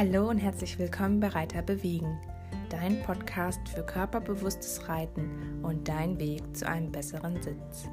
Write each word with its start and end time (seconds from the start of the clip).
Hallo 0.00 0.30
und 0.30 0.38
herzlich 0.38 0.78
willkommen 0.78 1.20
bei 1.20 1.28
Reiter 1.28 1.60
bewegen, 1.60 2.18
dein 2.70 3.02
Podcast 3.02 3.60
für 3.68 3.82
körperbewusstes 3.82 4.88
Reiten 4.88 5.60
und 5.62 5.86
dein 5.86 6.18
Weg 6.18 6.40
zu 6.56 6.66
einem 6.66 6.90
besseren 6.90 7.34
Sitz. 7.42 7.86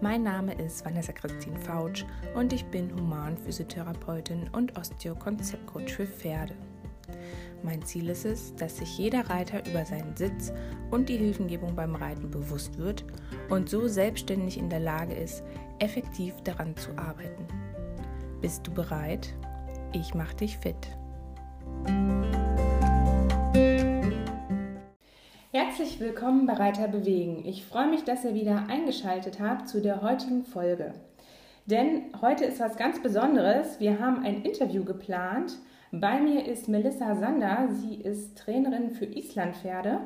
Mein 0.00 0.22
Name 0.22 0.54
ist 0.54 0.84
Vanessa 0.84 1.10
Christine 1.10 1.58
Fautsch 1.58 2.04
und 2.36 2.52
ich 2.52 2.64
bin 2.66 2.94
Humanphysiotherapeutin 2.94 4.48
und 4.52 4.78
Osteokonzeptcoach 4.78 5.94
für 5.94 6.06
Pferde. 6.06 6.54
Mein 7.64 7.82
Ziel 7.82 8.08
ist 8.08 8.24
es, 8.24 8.54
dass 8.54 8.76
sich 8.76 8.96
jeder 8.96 9.28
Reiter 9.28 9.68
über 9.68 9.84
seinen 9.84 10.16
Sitz 10.16 10.52
und 10.92 11.08
die 11.08 11.16
Hilfengebung 11.16 11.74
beim 11.74 11.96
Reiten 11.96 12.30
bewusst 12.30 12.78
wird 12.78 13.04
und 13.50 13.68
so 13.68 13.88
selbstständig 13.88 14.58
in 14.58 14.70
der 14.70 14.78
Lage 14.78 15.14
ist, 15.14 15.42
effektiv 15.80 16.34
daran 16.44 16.76
zu 16.76 16.96
arbeiten. 16.96 17.48
Bist 18.40 18.64
du 18.64 18.70
bereit? 18.72 19.34
Ich 19.92 20.14
mach 20.14 20.32
dich 20.32 20.56
fit. 20.58 20.96
Herzlich 25.52 26.00
willkommen 26.00 26.46
bei 26.46 26.52
Reiter 26.54 26.88
bewegen. 26.88 27.42
Ich 27.46 27.64
freue 27.64 27.88
mich, 27.88 28.04
dass 28.04 28.24
ihr 28.24 28.34
wieder 28.34 28.66
eingeschaltet 28.68 29.40
habt 29.40 29.68
zu 29.68 29.80
der 29.80 30.02
heutigen 30.02 30.44
Folge. 30.44 30.92
Denn 31.66 32.12
heute 32.20 32.44
ist 32.44 32.60
was 32.60 32.76
ganz 32.76 33.02
Besonderes. 33.02 33.80
Wir 33.80 33.98
haben 33.98 34.22
ein 34.22 34.42
Interview 34.42 34.84
geplant. 34.84 35.56
Bei 35.92 36.20
mir 36.20 36.46
ist 36.46 36.68
Melissa 36.68 37.16
Sander. 37.16 37.68
Sie 37.70 37.94
ist 37.94 38.38
Trainerin 38.38 38.90
für 38.90 39.06
Islandpferde 39.06 40.00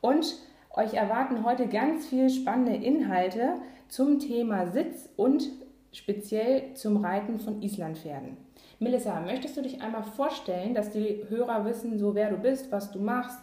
und 0.00 0.36
euch 0.72 0.94
erwarten 0.94 1.44
heute 1.44 1.66
ganz 1.66 2.06
viele 2.06 2.30
spannende 2.30 2.74
Inhalte 2.74 3.54
zum 3.88 4.18
Thema 4.18 4.70
Sitz 4.70 5.08
und 5.16 5.48
speziell 5.92 6.74
zum 6.74 6.98
Reiten 6.98 7.40
von 7.40 7.62
Islandpferden. 7.62 8.36
Melissa, 8.80 9.20
möchtest 9.20 9.58
du 9.58 9.62
dich 9.62 9.82
einmal 9.82 10.02
vorstellen, 10.02 10.74
dass 10.74 10.90
die 10.90 11.22
Hörer 11.28 11.66
wissen, 11.66 11.98
so 11.98 12.14
wer 12.14 12.30
du 12.30 12.38
bist, 12.38 12.72
was 12.72 12.90
du 12.90 12.98
machst 12.98 13.38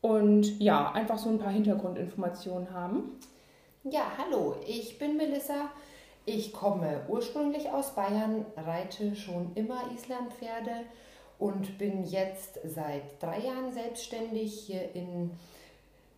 und 0.00 0.60
ja, 0.60 0.90
einfach 0.90 1.16
so 1.16 1.30
ein 1.30 1.38
paar 1.38 1.52
Hintergrundinformationen 1.52 2.72
haben? 2.72 3.20
Ja, 3.84 4.02
hallo, 4.18 4.56
ich 4.66 4.98
bin 4.98 5.16
Melissa. 5.16 5.70
Ich 6.26 6.52
komme 6.52 7.02
ursprünglich 7.08 7.70
aus 7.70 7.94
Bayern, 7.94 8.44
reite 8.56 9.14
schon 9.14 9.52
immer 9.54 9.80
Islandpferde 9.94 10.86
und 11.38 11.78
bin 11.78 12.02
jetzt 12.02 12.58
seit 12.64 13.22
drei 13.22 13.40
Jahren 13.40 13.72
selbstständig 13.72 14.54
hier 14.54 14.92
in 14.94 15.30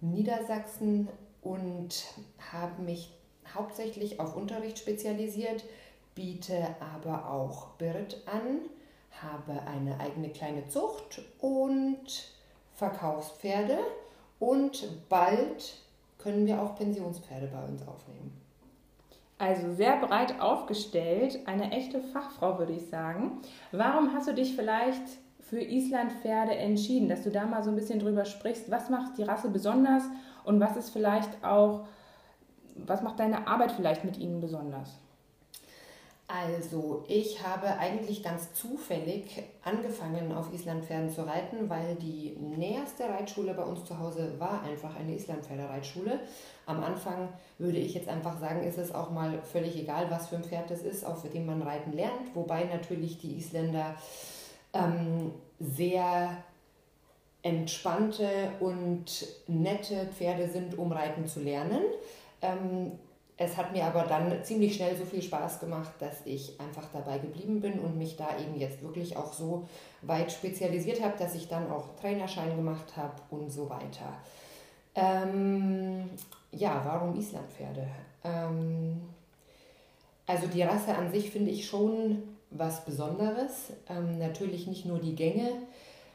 Niedersachsen 0.00 1.08
und 1.42 2.04
habe 2.52 2.80
mich 2.80 3.12
hauptsächlich 3.54 4.18
auf 4.18 4.34
Unterricht 4.34 4.78
spezialisiert 4.78 5.62
biete 6.14 6.68
aber 6.80 7.30
auch 7.30 7.70
Birt 7.78 8.22
an, 8.26 8.60
habe 9.22 9.60
eine 9.66 9.98
eigene 10.00 10.30
kleine 10.30 10.66
Zucht 10.68 11.22
und 11.40 12.32
Verkaufspferde 12.74 13.78
und 14.38 15.08
bald 15.08 15.76
können 16.18 16.46
wir 16.46 16.60
auch 16.60 16.76
Pensionspferde 16.76 17.48
bei 17.48 17.62
uns 17.64 17.86
aufnehmen. 17.86 18.40
Also 19.38 19.72
sehr 19.74 19.96
breit 19.98 20.40
aufgestellt, 20.40 21.40
eine 21.46 21.72
echte 21.72 22.00
Fachfrau 22.00 22.58
würde 22.58 22.72
ich 22.72 22.86
sagen. 22.88 23.40
Warum 23.72 24.12
hast 24.14 24.28
du 24.28 24.34
dich 24.34 24.54
vielleicht 24.54 25.02
für 25.40 25.60
Islandpferde 25.60 26.54
entschieden, 26.54 27.08
dass 27.08 27.22
du 27.22 27.30
da 27.30 27.44
mal 27.44 27.62
so 27.62 27.70
ein 27.70 27.76
bisschen 27.76 27.98
drüber 27.98 28.24
sprichst? 28.24 28.70
Was 28.70 28.90
macht 28.90 29.18
die 29.18 29.24
Rasse 29.24 29.50
besonders 29.50 30.04
und 30.44 30.60
was 30.60 30.76
ist 30.76 30.90
vielleicht 30.90 31.44
auch, 31.44 31.86
was 32.76 33.02
macht 33.02 33.20
deine 33.20 33.46
Arbeit 33.46 33.72
vielleicht 33.72 34.04
mit 34.04 34.18
ihnen 34.18 34.40
besonders? 34.40 34.98
Also, 36.34 37.04
ich 37.06 37.46
habe 37.46 37.78
eigentlich 37.78 38.24
ganz 38.24 38.52
zufällig 38.54 39.40
angefangen, 39.62 40.32
auf 40.32 40.52
Islandpferden 40.52 41.08
zu 41.08 41.24
reiten, 41.24 41.70
weil 41.70 41.94
die 41.94 42.36
näherste 42.40 43.04
Reitschule 43.04 43.54
bei 43.54 43.62
uns 43.62 43.84
zu 43.84 43.96
Hause 44.00 44.32
war 44.40 44.64
einfach 44.64 44.96
eine 44.96 45.14
Islandpferdereitschule. 45.14 46.18
Am 46.66 46.82
Anfang 46.82 47.28
würde 47.58 47.78
ich 47.78 47.94
jetzt 47.94 48.08
einfach 48.08 48.40
sagen, 48.40 48.64
ist 48.64 48.78
es 48.78 48.92
auch 48.92 49.10
mal 49.10 49.42
völlig 49.42 49.76
egal, 49.76 50.10
was 50.10 50.28
für 50.28 50.36
ein 50.36 50.42
Pferd 50.42 50.72
es 50.72 50.82
ist, 50.82 51.06
auf 51.06 51.22
dem 51.30 51.46
man 51.46 51.62
reiten 51.62 51.92
lernt. 51.92 52.34
Wobei 52.34 52.64
natürlich 52.64 53.18
die 53.18 53.36
Isländer 53.36 53.94
ähm, 54.72 55.30
sehr 55.60 56.30
entspannte 57.42 58.50
und 58.58 59.24
nette 59.46 60.06
Pferde 60.06 60.48
sind, 60.48 60.76
um 60.78 60.90
reiten 60.90 61.28
zu 61.28 61.40
lernen. 61.40 61.82
Ähm, 62.42 62.92
es 63.36 63.56
hat 63.56 63.72
mir 63.72 63.84
aber 63.84 64.02
dann 64.04 64.44
ziemlich 64.44 64.76
schnell 64.76 64.96
so 64.96 65.04
viel 65.04 65.22
Spaß 65.22 65.58
gemacht, 65.58 65.92
dass 65.98 66.24
ich 66.24 66.60
einfach 66.60 66.86
dabei 66.92 67.18
geblieben 67.18 67.60
bin 67.60 67.80
und 67.80 67.98
mich 67.98 68.16
da 68.16 68.28
eben 68.38 68.58
jetzt 68.58 68.80
wirklich 68.82 69.16
auch 69.16 69.32
so 69.32 69.68
weit 70.02 70.30
spezialisiert 70.30 71.02
habe, 71.02 71.18
dass 71.18 71.34
ich 71.34 71.48
dann 71.48 71.70
auch 71.70 71.96
Trainerschein 72.00 72.54
gemacht 72.54 72.96
habe 72.96 73.14
und 73.30 73.50
so 73.50 73.68
weiter. 73.68 74.14
Ähm, 74.94 76.10
ja, 76.52 76.80
warum 76.84 77.18
Islandpferde? 77.18 77.88
Ähm, 78.22 79.02
also 80.28 80.46
die 80.46 80.62
Rasse 80.62 80.94
an 80.94 81.10
sich 81.10 81.30
finde 81.30 81.50
ich 81.50 81.66
schon 81.66 82.22
was 82.50 82.84
Besonderes. 82.84 83.72
Ähm, 83.88 84.18
natürlich 84.18 84.68
nicht 84.68 84.86
nur 84.86 85.00
die 85.00 85.16
Gänge, 85.16 85.50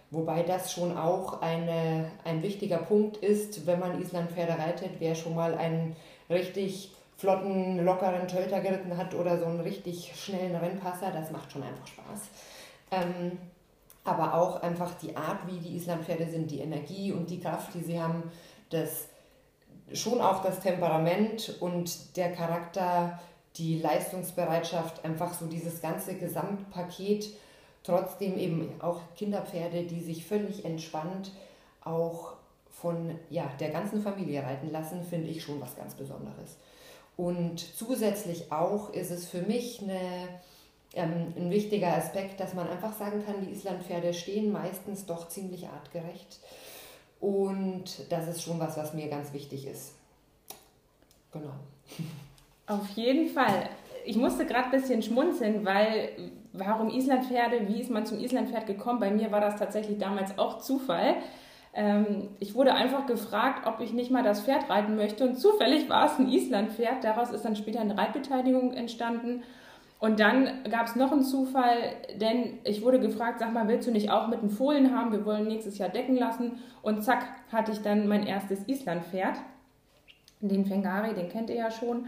wobei 0.10 0.44
das 0.44 0.72
schon 0.72 0.98
auch 0.98 1.42
eine, 1.42 2.10
ein 2.24 2.42
wichtiger 2.44 2.78
Punkt 2.78 3.18
ist, 3.18 3.68
wenn 3.68 3.82
man 3.82 4.02
Islandpferde 4.02 4.58
reitet, 4.58 4.92
wer 5.00 5.16
schon 5.16 5.36
mal 5.36 5.56
einen 5.56 5.98
richtig 6.30 6.94
flotten, 7.20 7.84
lockeren 7.84 8.28
Tölter 8.30 8.62
geritten 8.62 8.96
hat 8.96 9.14
oder 9.14 9.38
so 9.38 9.46
einen 9.46 9.60
richtig 9.60 10.14
schnellen 10.16 10.56
Rennpasser, 10.56 11.12
das 11.12 11.32
macht 11.32 11.52
schon 11.52 11.64
einfach 11.64 11.86
Spaß. 11.86 12.22
Ähm, 12.92 13.38
aber 14.06 14.34
auch 14.36 14.64
einfach 14.64 14.92
die 15.02 15.16
Art, 15.18 15.40
wie 15.46 15.60
die 15.60 15.76
Islandpferde 15.76 16.28
sind, 16.28 16.50
die 16.50 16.62
Energie 16.62 17.12
und 17.12 17.30
die 17.30 17.42
Kraft, 17.42 17.74
die 17.74 17.84
sie 17.84 18.02
haben, 18.02 18.24
das 18.70 19.10
schon 19.94 20.22
auch 20.22 20.42
das 20.42 20.62
Temperament 20.62 21.58
und 21.60 22.16
der 22.16 22.32
Charakter, 22.32 23.20
die 23.58 23.80
Leistungsbereitschaft, 23.80 25.04
einfach 25.04 25.34
so 25.34 25.46
dieses 25.48 25.82
ganze 25.82 26.16
Gesamtpaket, 26.16 27.28
trotzdem 27.84 28.38
eben 28.38 28.80
auch 28.80 29.02
Kinderpferde, 29.18 29.84
die 29.84 30.02
sich 30.02 30.26
völlig 30.26 30.64
entspannt 30.64 31.32
auch 31.84 32.36
von 32.70 33.20
ja, 33.30 33.52
der 33.60 33.72
ganzen 33.72 34.02
Familie 34.02 34.42
reiten 34.42 34.72
lassen, 34.72 35.04
finde 35.04 35.28
ich 35.28 35.44
schon 35.44 35.60
was 35.60 35.76
ganz 35.76 35.96
Besonderes. 35.96 36.58
Und 37.20 37.60
zusätzlich 37.60 38.50
auch 38.50 38.94
ist 38.94 39.12
es 39.12 39.28
für 39.28 39.42
mich 39.42 39.82
eine, 39.82 40.30
ähm, 40.94 41.34
ein 41.36 41.52
wichtiger 41.52 41.94
Aspekt, 41.98 42.40
dass 42.40 42.54
man 42.54 42.70
einfach 42.70 42.94
sagen 42.94 43.26
kann, 43.26 43.46
die 43.46 43.52
Islandpferde 43.52 44.14
stehen 44.14 44.54
meistens 44.54 45.06
doch 45.06 45.28
ziemlich 45.28 45.68
artgerecht. 45.68 46.40
Und 47.20 47.84
das 48.08 48.30
ist 48.30 48.42
schon 48.42 48.58
was, 48.58 48.78
was 48.78 48.94
mir 48.94 49.10
ganz 49.10 49.34
wichtig 49.34 49.68
ist. 49.68 49.96
Genau. 51.34 51.52
Auf 52.68 52.88
jeden 52.92 53.28
Fall. 53.28 53.70
Ich 54.06 54.16
musste 54.16 54.46
gerade 54.46 54.68
ein 54.68 54.82
bisschen 54.82 55.04
schmunzeln, 55.04 55.66
weil 55.66 56.12
warum 56.54 56.90
Islandpferde, 56.90 57.68
wie 57.68 57.82
ist 57.82 57.90
man 57.90 58.06
zum 58.06 58.18
Islandpferd 58.18 58.66
gekommen? 58.66 59.02
Bei 59.02 59.12
mir 59.12 59.30
war 59.30 59.42
das 59.42 59.60
tatsächlich 59.60 59.98
damals 59.98 60.38
auch 60.38 60.60
Zufall. 60.60 61.18
Ähm, 61.74 62.30
ich 62.40 62.56
wurde 62.56 62.74
einfach 62.74 63.06
gefragt, 63.06 63.68
ob 63.68 63.80
ich 63.80 63.94
nicht 63.94 64.12
mal 64.12 64.24
das 64.24 64.42
Pferd 64.42 64.70
reiten 64.70 64.96
möchte 64.96 65.28
und 65.28 65.36
zufällig 65.36 65.90
war 65.90 66.08
es 66.08 66.18
ein 66.18 66.30
Islandpferd. 66.30 67.04
Daraus 67.04 67.32
ist 67.32 67.46
dann 67.46 67.56
später 67.56 67.82
eine 67.82 67.98
Reitbeteiligung 67.98 68.74
entstanden. 68.74 69.44
Und 70.00 70.22
dann 70.22 70.64
gab 70.72 70.88
es 70.88 70.96
noch 70.96 71.12
einen 71.12 71.24
Zufall, 71.24 71.76
denn 72.22 72.60
ich 72.64 72.82
wurde 72.82 73.02
gefragt, 73.02 73.40
sag 73.40 73.52
mal, 73.52 73.68
willst 73.68 73.88
du 73.88 73.92
nicht 73.92 74.10
auch 74.10 74.30
mit 74.30 74.40
einem 74.40 74.50
Fohlen 74.50 74.96
haben? 74.96 75.12
Wir 75.12 75.26
wollen 75.26 75.48
nächstes 75.48 75.78
Jahr 75.78 75.90
decken 75.90 76.16
lassen. 76.16 76.60
Und 76.82 77.04
zack, 77.04 77.26
hatte 77.52 77.74
ich 77.74 77.82
dann 77.82 78.08
mein 78.08 78.26
erstes 78.26 78.66
Islandpferd. 78.66 79.36
Den 80.40 80.66
Fengari, 80.66 81.14
den 81.14 81.28
kennt 81.28 81.50
ihr 81.50 81.58
ja 81.58 81.70
schon. 81.70 82.08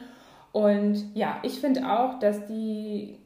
Und 0.54 1.14
ja, 1.14 1.40
ich 1.44 1.60
finde 1.60 1.92
auch, 1.92 2.18
dass 2.20 2.46
die, 2.48 3.18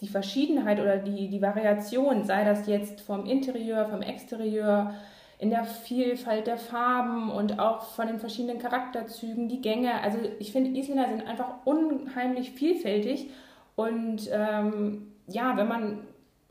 die 0.00 0.08
Verschiedenheit 0.08 0.80
oder 0.80 0.96
die, 0.96 1.28
die 1.28 1.42
Variation, 1.42 2.24
sei 2.24 2.44
das 2.44 2.66
jetzt 2.66 3.02
vom 3.02 3.26
Interieur, 3.26 3.86
vom 3.86 4.00
Exterieur, 4.00 4.94
in 5.38 5.50
der 5.50 5.64
Vielfalt 5.64 6.46
der 6.46 6.58
Farben 6.58 7.30
und 7.30 7.60
auch 7.60 7.82
von 7.82 8.08
den 8.08 8.18
verschiedenen 8.18 8.58
Charakterzügen, 8.58 9.48
die 9.48 9.60
Gänge. 9.60 10.02
Also 10.02 10.18
ich 10.40 10.52
finde, 10.52 10.78
Isländer 10.78 11.08
sind 11.08 11.26
einfach 11.26 11.64
unheimlich 11.64 12.50
vielfältig 12.50 13.30
und 13.76 14.28
ähm, 14.32 15.12
ja, 15.28 15.56
wenn 15.56 15.68
man 15.68 16.00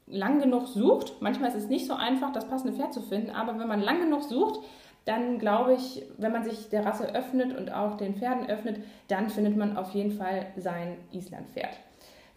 lang 0.07 0.39
genug 0.39 0.67
sucht, 0.67 1.15
manchmal 1.19 1.49
ist 1.49 1.57
es 1.57 1.67
nicht 1.67 1.85
so 1.85 1.93
einfach, 1.93 2.31
das 2.31 2.47
passende 2.47 2.77
Pferd 2.77 2.93
zu 2.93 3.01
finden, 3.01 3.29
aber 3.29 3.59
wenn 3.59 3.67
man 3.67 3.81
lang 3.81 3.99
genug 3.99 4.23
sucht, 4.23 4.61
dann 5.03 5.39
glaube 5.39 5.73
ich, 5.73 6.03
wenn 6.17 6.31
man 6.31 6.43
sich 6.43 6.69
der 6.69 6.85
Rasse 6.85 7.13
öffnet 7.13 7.57
und 7.57 7.73
auch 7.73 7.97
den 7.97 8.15
Pferden 8.15 8.49
öffnet, 8.49 8.83
dann 9.07 9.29
findet 9.29 9.57
man 9.57 9.77
auf 9.77 9.91
jeden 9.91 10.11
Fall 10.11 10.47
sein 10.57 10.97
Islandpferd 11.11 11.77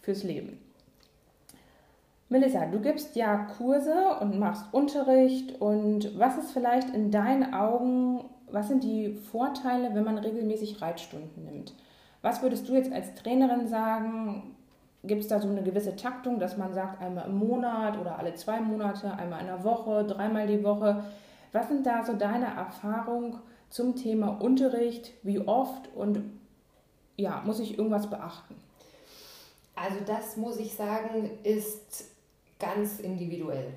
fürs 0.02 0.24
Leben. 0.24 0.58
Melissa, 2.30 2.66
du 2.66 2.78
gibst 2.78 3.16
ja 3.16 3.38
Kurse 3.58 3.92
und 4.20 4.38
machst 4.38 4.64
Unterricht 4.70 5.60
und 5.60 6.16
was 6.16 6.38
ist 6.38 6.52
vielleicht 6.52 6.90
in 6.90 7.10
deinen 7.10 7.52
Augen, 7.52 8.24
was 8.52 8.68
sind 8.68 8.84
die 8.84 9.14
Vorteile, 9.14 9.96
wenn 9.96 10.04
man 10.04 10.16
regelmäßig 10.16 10.80
Reitstunden 10.80 11.44
nimmt? 11.44 11.74
Was 12.22 12.40
würdest 12.40 12.68
du 12.68 12.74
jetzt 12.74 12.92
als 12.92 13.16
Trainerin 13.16 13.66
sagen? 13.66 14.54
Gibt 15.02 15.22
es 15.22 15.28
da 15.28 15.40
so 15.40 15.48
eine 15.48 15.64
gewisse 15.64 15.96
Taktung, 15.96 16.38
dass 16.38 16.56
man 16.56 16.72
sagt, 16.72 17.02
einmal 17.02 17.26
im 17.26 17.36
Monat 17.36 17.98
oder 17.98 18.16
alle 18.16 18.32
zwei 18.34 18.60
Monate, 18.60 19.12
einmal 19.12 19.40
in 19.40 19.46
der 19.46 19.64
Woche, 19.64 20.04
dreimal 20.04 20.46
die 20.46 20.62
Woche? 20.62 21.02
Was 21.50 21.66
sind 21.66 21.84
da 21.84 22.04
so 22.04 22.12
deine 22.12 22.46
Erfahrungen 22.46 23.40
zum 23.70 23.96
Thema 23.96 24.40
Unterricht? 24.40 25.14
Wie 25.24 25.40
oft 25.40 25.92
und 25.96 26.22
ja, 27.16 27.42
muss 27.44 27.58
ich 27.58 27.76
irgendwas 27.76 28.08
beachten? 28.08 28.54
Also 29.74 29.96
das 30.06 30.36
muss 30.36 30.58
ich 30.58 30.74
sagen, 30.74 31.28
ist 31.42 32.04
ganz 32.60 33.00
individuell. 33.00 33.72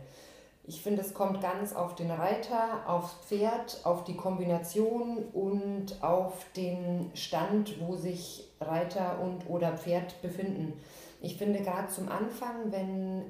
Ich 0.66 0.82
finde, 0.82 1.02
es 1.02 1.14
kommt 1.14 1.42
ganz 1.42 1.74
auf 1.74 1.96
den 1.96 2.10
Reiter, 2.10 2.88
aufs 2.88 3.14
Pferd, 3.28 3.82
auf 3.84 4.06
die 4.06 4.16
Kombination 4.16 5.18
und 5.34 6.02
auf 6.02 6.46
den 6.56 7.12
Stand, 7.16 7.82
wo 7.82 7.98
sich 7.98 8.48
Reiter 8.62 9.20
und 9.20 9.50
oder 9.50 9.76
Pferd 9.76 10.22
befinden. 10.22 10.74
Ich 11.22 11.38
finde 11.38 11.62
gerade 11.62 11.90
zum 11.90 12.08
Anfang, 12.08 12.72
wenn 12.72 13.24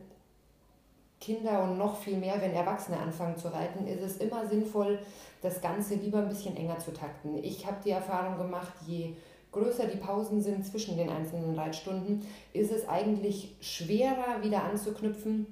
Kinder 1.19 1.63
und 1.63 1.77
noch 1.77 1.95
viel 1.95 2.17
mehr, 2.17 2.39
wenn 2.39 2.53
Erwachsene 2.53 2.99
anfangen 2.99 3.37
zu 3.37 3.47
reiten, 3.47 3.87
ist 3.87 4.01
es 4.01 4.17
immer 4.17 4.45
sinnvoll, 4.45 4.99
das 5.41 5.61
Ganze 5.61 5.95
lieber 5.95 6.19
ein 6.19 6.29
bisschen 6.29 6.55
enger 6.55 6.77
zu 6.79 6.91
takten. 6.91 7.37
Ich 7.43 7.65
habe 7.65 7.77
die 7.83 7.91
Erfahrung 7.91 8.37
gemacht, 8.37 8.73
je 8.85 9.15
größer 9.53 9.87
die 9.87 9.97
Pausen 9.97 10.41
sind 10.41 10.65
zwischen 10.65 10.97
den 10.97 11.09
einzelnen 11.09 11.57
Reitstunden, 11.57 12.25
ist 12.51 12.71
es 12.71 12.87
eigentlich 12.87 13.55
schwerer 13.61 14.41
wieder 14.41 14.63
anzuknüpfen, 14.63 15.47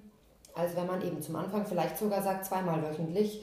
als 0.53 0.75
wenn 0.75 0.87
man 0.87 1.01
eben 1.01 1.21
zum 1.21 1.35
Anfang 1.37 1.65
vielleicht 1.65 1.97
sogar 1.97 2.21
sagt, 2.21 2.45
zweimal 2.45 2.81
wöchentlich 2.83 3.41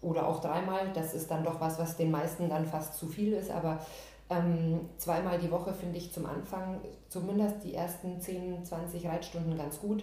oder 0.00 0.26
auch 0.26 0.40
dreimal. 0.40 0.90
Das 0.94 1.14
ist 1.14 1.30
dann 1.30 1.44
doch 1.44 1.60
was, 1.60 1.78
was 1.78 1.96
den 1.96 2.10
meisten 2.10 2.48
dann 2.48 2.66
fast 2.66 2.96
zu 2.96 3.06
viel 3.06 3.32
ist, 3.34 3.50
aber 3.50 3.84
ähm, 4.30 4.80
zweimal 4.96 5.38
die 5.38 5.50
Woche 5.50 5.74
finde 5.74 5.98
ich 5.98 6.12
zum 6.12 6.26
Anfang 6.26 6.80
zumindest 7.08 7.56
die 7.64 7.74
ersten 7.74 8.20
10, 8.20 8.64
20 8.64 9.06
Reitstunden 9.06 9.58
ganz 9.58 9.80
gut. 9.80 10.02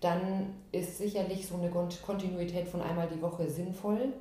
Dann 0.00 0.54
ist 0.70 0.98
sicherlich 0.98 1.46
so 1.46 1.54
eine 1.54 1.70
Kontinuität 1.70 2.68
von 2.68 2.82
einmal 2.82 3.08
die 3.08 3.22
Woche 3.22 3.48
sinnvoll. 3.48 4.12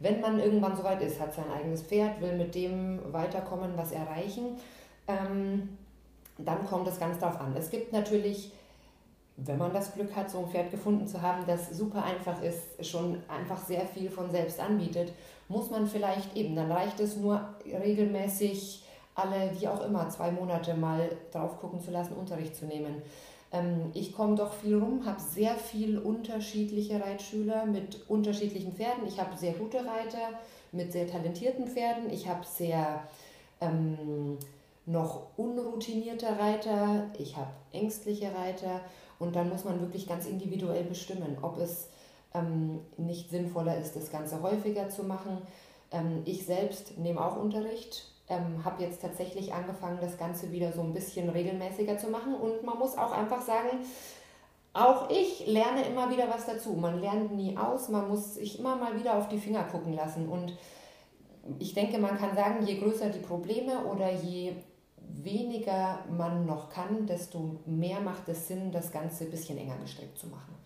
Wenn 0.00 0.20
man 0.20 0.38
irgendwann 0.38 0.76
soweit 0.76 1.02
ist, 1.02 1.20
hat 1.20 1.34
sein 1.34 1.50
eigenes 1.50 1.82
Pferd, 1.82 2.20
will 2.20 2.36
mit 2.36 2.54
dem 2.54 3.00
weiterkommen, 3.12 3.72
was 3.76 3.92
erreichen, 3.92 4.56
ähm, 5.08 5.76
dann 6.38 6.64
kommt 6.66 6.86
es 6.86 7.00
ganz 7.00 7.18
darauf 7.18 7.40
an. 7.40 7.54
Es 7.56 7.70
gibt 7.70 7.92
natürlich, 7.92 8.52
wenn 9.36 9.58
man 9.58 9.72
das 9.72 9.94
Glück 9.94 10.14
hat, 10.14 10.30
so 10.30 10.38
ein 10.38 10.48
Pferd 10.48 10.70
gefunden 10.70 11.06
zu 11.06 11.20
haben, 11.20 11.44
das 11.46 11.70
super 11.76 12.04
einfach 12.04 12.40
ist, 12.42 12.86
schon 12.86 13.22
einfach 13.28 13.58
sehr 13.58 13.86
viel 13.86 14.08
von 14.08 14.30
selbst 14.30 14.60
anbietet, 14.60 15.12
muss 15.48 15.70
man 15.70 15.86
vielleicht 15.86 16.36
eben, 16.36 16.54
dann 16.54 16.70
reicht 16.70 17.00
es 17.00 17.16
nur 17.16 17.40
regelmäßig 17.64 18.84
alle, 19.14 19.50
wie 19.58 19.66
auch 19.66 19.84
immer, 19.84 20.08
zwei 20.10 20.30
Monate 20.30 20.74
mal 20.74 21.10
drauf 21.32 21.58
gucken 21.58 21.80
zu 21.80 21.90
lassen, 21.90 22.14
Unterricht 22.14 22.54
zu 22.54 22.66
nehmen. 22.66 23.02
Ähm, 23.52 23.90
ich 23.94 24.12
komme 24.12 24.36
doch 24.36 24.52
viel 24.52 24.78
rum, 24.78 25.06
habe 25.06 25.20
sehr 25.20 25.54
viel 25.54 25.98
unterschiedliche 25.98 27.00
Reitschüler 27.00 27.66
mit 27.66 28.08
unterschiedlichen 28.08 28.74
Pferden. 28.74 29.06
Ich 29.06 29.20
habe 29.20 29.36
sehr 29.36 29.52
gute 29.52 29.78
Reiter 29.78 30.38
mit 30.72 30.92
sehr 30.92 31.06
talentierten 31.06 31.66
Pferden. 31.66 32.10
Ich 32.10 32.28
habe 32.28 32.44
sehr 32.44 33.02
ähm, 33.60 34.38
noch 34.86 35.28
unroutinierte 35.36 36.26
Reiter. 36.38 37.10
Ich 37.18 37.36
habe 37.36 37.50
ängstliche 37.72 38.34
Reiter. 38.34 38.80
Und 39.18 39.34
dann 39.34 39.48
muss 39.48 39.64
man 39.64 39.80
wirklich 39.80 40.06
ganz 40.06 40.26
individuell 40.26 40.84
bestimmen, 40.84 41.38
ob 41.42 41.58
es 41.58 41.88
ähm, 42.34 42.80
nicht 42.96 43.30
sinnvoller 43.30 43.76
ist, 43.78 43.96
das 43.96 44.10
Ganze 44.10 44.42
häufiger 44.42 44.88
zu 44.88 45.04
machen. 45.04 45.38
Ähm, 45.90 46.22
ich 46.24 46.46
selbst 46.46 46.98
nehme 46.98 47.24
auch 47.24 47.36
Unterricht 47.36 48.06
ähm, 48.28 48.64
habe 48.64 48.82
jetzt 48.82 49.00
tatsächlich 49.02 49.52
angefangen, 49.52 49.98
das 50.00 50.18
Ganze 50.18 50.52
wieder 50.52 50.72
so 50.72 50.82
ein 50.82 50.92
bisschen 50.92 51.28
regelmäßiger 51.28 51.98
zu 51.98 52.08
machen. 52.08 52.34
Und 52.34 52.62
man 52.62 52.78
muss 52.78 52.96
auch 52.96 53.12
einfach 53.12 53.40
sagen, 53.40 53.68
auch 54.72 55.10
ich 55.10 55.46
lerne 55.46 55.86
immer 55.86 56.10
wieder 56.10 56.28
was 56.28 56.46
dazu. 56.46 56.74
Man 56.74 57.00
lernt 57.00 57.34
nie 57.34 57.56
aus, 57.56 57.88
man 57.88 58.08
muss 58.08 58.34
sich 58.34 58.58
immer 58.58 58.76
mal 58.76 58.98
wieder 58.98 59.16
auf 59.16 59.28
die 59.28 59.38
Finger 59.38 59.64
gucken 59.64 59.94
lassen. 59.94 60.28
Und 60.28 60.56
ich 61.58 61.74
denke, 61.74 61.98
man 61.98 62.18
kann 62.18 62.34
sagen, 62.34 62.64
je 62.66 62.78
größer 62.78 63.08
die 63.08 63.20
Probleme 63.20 63.84
oder 63.84 64.12
je 64.12 64.52
weniger 65.00 66.04
man 66.10 66.46
noch 66.46 66.68
kann, 66.68 67.06
desto 67.06 67.56
mehr 67.66 68.00
macht 68.00 68.28
es 68.28 68.48
Sinn, 68.48 68.70
das 68.70 68.92
Ganze 68.92 69.24
ein 69.24 69.30
bisschen 69.30 69.58
enger 69.58 69.78
gestrickt 69.78 70.18
zu 70.18 70.26
machen. 70.26 70.57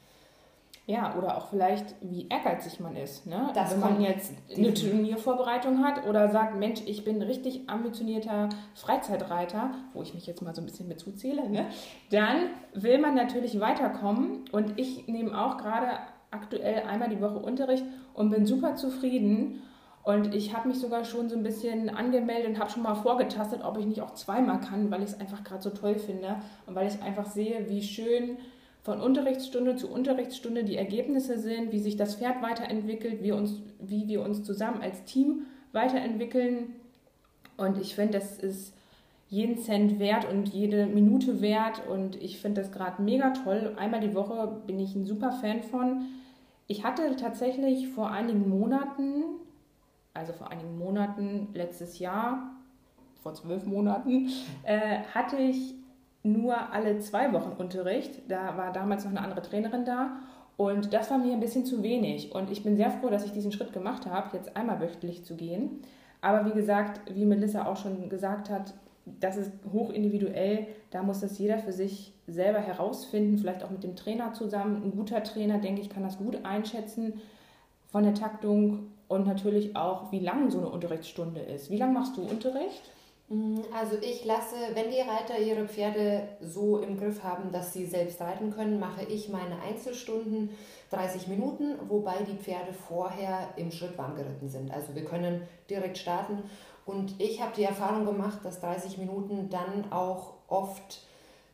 Ja, 0.87 1.15
oder 1.17 1.37
auch 1.37 1.49
vielleicht, 1.49 1.95
wie 2.01 2.27
ehrgeizig 2.29 2.81
man 2.81 2.97
ist. 2.97 3.27
Ne? 3.27 3.51
Das 3.55 3.73
Wenn 3.73 3.81
man 3.81 4.01
jetzt 4.01 4.35
eine 4.55 4.75
Turniervorbereitung 4.75 5.85
hat 5.85 6.07
oder 6.09 6.29
sagt, 6.29 6.57
Mensch, 6.57 6.81
ich 6.87 7.05
bin 7.05 7.23
richtig 7.23 7.69
ambitionierter 7.71 8.49
Freizeitreiter, 8.75 9.71
wo 9.95 10.03
ich 10.03 10.13
mich 10.13 10.27
jetzt 10.27 10.43
mal 10.43 10.55
so 10.55 10.61
ein 10.61 10.67
bisschen 10.67 10.89
mit 10.89 10.99
zuzähle, 10.99 11.49
ne? 11.49 11.67
dann 12.11 12.49
will 12.75 12.99
man 12.99 13.15
natürlich 13.15 13.61
weiterkommen. 13.61 14.45
Und 14.51 14.77
ich 14.77 15.07
nehme 15.07 15.41
auch 15.41 15.57
gerade 15.57 15.87
aktuell 16.33 16.83
einmal 16.83 17.11
die 17.11 17.21
Woche 17.21 17.39
Unterricht 17.39 17.85
und 18.15 18.31
bin 18.31 18.45
super 18.45 18.75
zufrieden. 18.75 19.63
Und 20.03 20.35
ich 20.35 20.53
habe 20.53 20.67
mich 20.67 20.81
sogar 20.81 21.05
schon 21.05 21.29
so 21.29 21.37
ein 21.37 21.45
bisschen 21.45 21.91
angemeldet 21.91 22.49
und 22.49 22.59
habe 22.59 22.71
schon 22.71 22.83
mal 22.83 22.97
vorgetastet, 22.97 23.63
ob 23.63 23.79
ich 23.79 23.87
nicht 23.87 24.01
auch 24.01 24.15
zweimal 24.15 24.59
kann, 24.59 24.91
weil 24.91 25.03
ich 25.05 25.11
es 25.11 25.21
einfach 25.21 25.45
gerade 25.45 25.63
so 25.63 25.71
toll 25.71 25.95
finde 25.95 26.37
und 26.67 26.75
weil 26.75 26.89
ich 26.89 27.01
einfach 27.03 27.27
sehe, 27.27 27.69
wie 27.69 27.83
schön 27.83 28.39
von 28.83 29.01
Unterrichtsstunde 29.01 29.77
zu 29.77 29.91
Unterrichtsstunde 29.91 30.65
die 30.65 30.77
Ergebnisse 30.77 31.39
sind, 31.39 31.73
wie 31.73 31.79
sich 31.79 31.97
das 31.97 32.17
Pferd 32.17 32.43
weiterentwickelt, 32.43 33.23
wie, 33.23 33.33
uns, 33.33 33.63
wie 33.81 34.09
wir 34.09 34.23
uns 34.23 34.43
zusammen 34.43 34.83
als 34.83 35.05
Team 35.05 35.47
weiterentwickeln. 35.73 36.75
Und 37.57 37.79
ich 37.79 37.95
finde, 37.95 38.19
das 38.19 38.39
ist 38.39 38.75
jeden 39.29 39.57
Cent 39.59 39.99
wert 39.99 40.29
und 40.29 40.49
jede 40.49 40.87
Minute 40.87 41.41
wert. 41.41 41.87
Und 41.89 42.21
ich 42.21 42.41
finde 42.41 42.61
das 42.61 42.73
gerade 42.73 43.01
mega 43.01 43.31
toll. 43.31 43.75
Einmal 43.77 44.01
die 44.01 44.15
Woche 44.15 44.61
bin 44.67 44.81
ich 44.81 44.95
ein 44.97 45.07
super 45.07 45.31
Fan 45.33 45.63
von. 45.63 46.07
Ich 46.67 46.85
hatte 46.85 47.15
tatsächlich 47.17 47.89
vor 47.89 48.11
einigen 48.11 48.49
Monaten, 48.49 49.23
also 50.13 50.33
vor 50.33 50.51
einigen 50.51 50.77
Monaten, 50.77 51.49
letztes 51.55 52.01
Jahr, 52.01 52.51
vor 53.23 53.35
zwölf 53.35 53.65
Monaten, 53.65 54.29
äh, 54.65 54.99
hatte 55.15 55.37
ich 55.37 55.75
nur 56.23 56.73
alle 56.73 56.99
zwei 57.01 57.33
Wochen 57.33 57.53
Unterricht. 57.59 58.23
Da 58.29 58.57
war 58.57 58.73
damals 58.73 59.05
noch 59.05 59.11
eine 59.11 59.23
andere 59.23 59.43
Trainerin 59.43 59.85
da. 59.85 60.19
Und 60.57 60.93
das 60.93 61.11
war 61.11 61.19
mir 61.19 61.33
ein 61.33 61.41
bisschen 61.41 61.65
zu 61.65 61.83
wenig. 61.83 62.35
Und 62.35 62.51
ich 62.51 62.63
bin 62.63 62.77
sehr 62.77 62.91
froh, 62.91 63.09
dass 63.09 63.25
ich 63.25 63.33
diesen 63.33 63.53
Schritt 63.53 63.73
gemacht 63.73 64.07
habe, 64.07 64.37
jetzt 64.37 64.57
einmal 64.57 64.81
wöchentlich 64.81 65.25
zu 65.25 65.35
gehen. 65.35 65.83
Aber 66.21 66.47
wie 66.47 66.53
gesagt, 66.53 67.01
wie 67.13 67.25
Melissa 67.25 67.67
auch 67.67 67.77
schon 67.77 68.09
gesagt 68.09 68.51
hat, 68.51 68.75
das 69.05 69.37
ist 69.37 69.51
hoch 69.73 69.91
individuell. 69.91 70.69
Da 70.91 71.03
muss 71.03 71.21
das 71.21 71.39
jeder 71.39 71.59
für 71.59 71.73
sich 71.73 72.13
selber 72.29 72.61
herausfinden, 72.61 73.39
vielleicht 73.39 73.65
auch 73.65 73.71
mit 73.71 73.83
dem 73.83 73.97
Trainer 73.97 74.33
zusammen. 74.33 74.83
Ein 74.85 74.93
guter 74.93 75.23
Trainer, 75.25 75.59
denke 75.59 75.81
ich, 75.81 75.91
kann 75.91 76.05
das 76.05 76.19
gut 76.19 76.45
einschätzen 76.45 77.21
von 77.91 78.05
der 78.05 78.15
Taktung 78.15 78.87
und 79.09 79.27
natürlich 79.27 79.75
auch, 79.77 80.13
wie 80.13 80.21
lang 80.21 80.51
so 80.51 80.59
eine 80.59 80.69
Unterrichtsstunde 80.69 81.41
ist. 81.41 81.71
Wie 81.71 81.77
lange 81.77 81.93
machst 81.93 82.17
du 82.17 82.23
Unterricht? 82.23 82.83
Mm, 83.33 83.61
also 83.73 83.97
ich 83.97 84.25
lasse, 84.27 84.57
wenn 84.75 84.91
die 84.91 85.01
Reiter 85.01 85.39
ihre 85.39 85.67
Pferde 85.67 86.29
so 86.41 86.79
im 86.79 86.99
Griff 86.99 87.23
haben, 87.23 87.51
dass 87.51 87.73
sie 87.73 87.87
selbst 87.87 88.21
reiten 88.21 88.53
können, 88.53 88.79
mache 88.79 89.05
ich 89.05 89.31
meine 89.31 89.61
Einzelstunden 89.63 90.51
30 90.91 91.29
Minuten, 91.29 91.79
wobei 91.89 92.17
die 92.29 92.37
Pferde 92.37 92.75
vorher 92.75 93.49
im 93.57 93.73
Schritt 93.73 93.97
warm 93.97 94.17
geritten 94.17 94.51
sind. 94.51 94.71
Also 94.71 94.95
wir 94.95 95.07
können 95.07 95.41
direkt 95.71 95.97
starten 95.97 96.43
und 96.85 97.19
ich 97.19 97.41
habe 97.41 97.53
die 97.57 97.65
Erfahrung 97.65 98.05
gemacht, 98.05 98.41
dass 98.45 98.61
30 98.61 98.99
Minuten 98.99 99.49
dann 99.49 99.91
auch 99.91 100.35
oft 100.49 101.01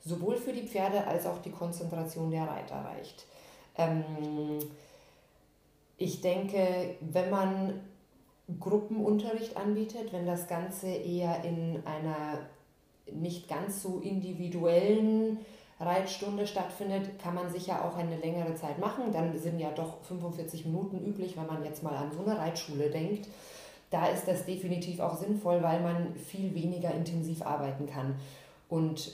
sowohl 0.04 0.36
für 0.36 0.52
die 0.52 0.66
Pferde 0.66 1.06
als 1.06 1.26
auch 1.26 1.38
die 1.42 1.52
Konzentration 1.52 2.32
der 2.32 2.48
Reiter 2.48 2.76
reicht. 2.76 3.26
Ähm, 3.76 4.58
ich 5.96 6.20
denke, 6.20 6.96
wenn 7.00 7.30
man 7.30 7.80
Gruppenunterricht 8.60 9.56
anbietet, 9.56 10.12
wenn 10.12 10.26
das 10.26 10.48
Ganze 10.48 10.88
eher 10.88 11.44
in 11.44 11.82
einer 11.84 12.38
nicht 13.12 13.48
ganz 13.48 13.82
so 13.82 14.00
individuellen 14.00 15.38
Reitstunde 15.80 16.46
stattfindet, 16.46 17.18
kann 17.22 17.34
man 17.34 17.50
sicher 17.50 17.84
auch 17.84 17.96
eine 17.96 18.16
längere 18.16 18.54
Zeit 18.54 18.78
machen. 18.78 19.12
Dann 19.12 19.36
sind 19.38 19.60
ja 19.60 19.70
doch 19.70 20.02
45 20.02 20.66
Minuten 20.66 21.04
üblich, 21.06 21.36
wenn 21.36 21.46
man 21.46 21.64
jetzt 21.64 21.82
mal 21.82 21.94
an 21.94 22.10
so 22.12 22.22
eine 22.22 22.38
Reitschule 22.38 22.90
denkt. 22.90 23.28
Da 23.90 24.06
ist 24.06 24.26
das 24.26 24.44
definitiv 24.44 25.00
auch 25.00 25.16
sinnvoll, 25.16 25.62
weil 25.62 25.80
man 25.80 26.14
viel 26.14 26.54
weniger 26.54 26.92
intensiv 26.92 27.42
arbeiten 27.42 27.86
kann. 27.86 28.16
Und 28.68 29.12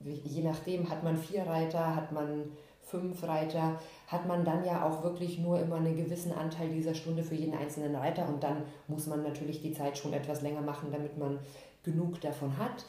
je 0.00 0.42
nachdem 0.42 0.88
hat 0.88 1.02
man 1.02 1.16
vier 1.16 1.46
Reiter, 1.46 1.96
hat 1.96 2.12
man 2.12 2.52
fünf 2.82 3.22
Reiter, 3.24 3.80
hat 4.08 4.26
man 4.26 4.44
dann 4.44 4.64
ja 4.64 4.84
auch 4.84 5.02
wirklich 5.02 5.38
nur 5.38 5.58
immer 5.58 5.76
einen 5.76 5.96
gewissen 5.96 6.32
Anteil 6.32 6.68
dieser 6.68 6.94
Stunde 6.94 7.22
für 7.22 7.34
jeden 7.34 7.56
einzelnen 7.56 7.94
Reiter 7.94 8.28
und 8.28 8.42
dann 8.42 8.64
muss 8.88 9.06
man 9.06 9.22
natürlich 9.22 9.62
die 9.62 9.72
Zeit 9.72 9.96
schon 9.96 10.12
etwas 10.12 10.42
länger 10.42 10.60
machen, 10.60 10.90
damit 10.92 11.16
man 11.18 11.38
genug 11.82 12.20
davon 12.20 12.56
hat. 12.58 12.84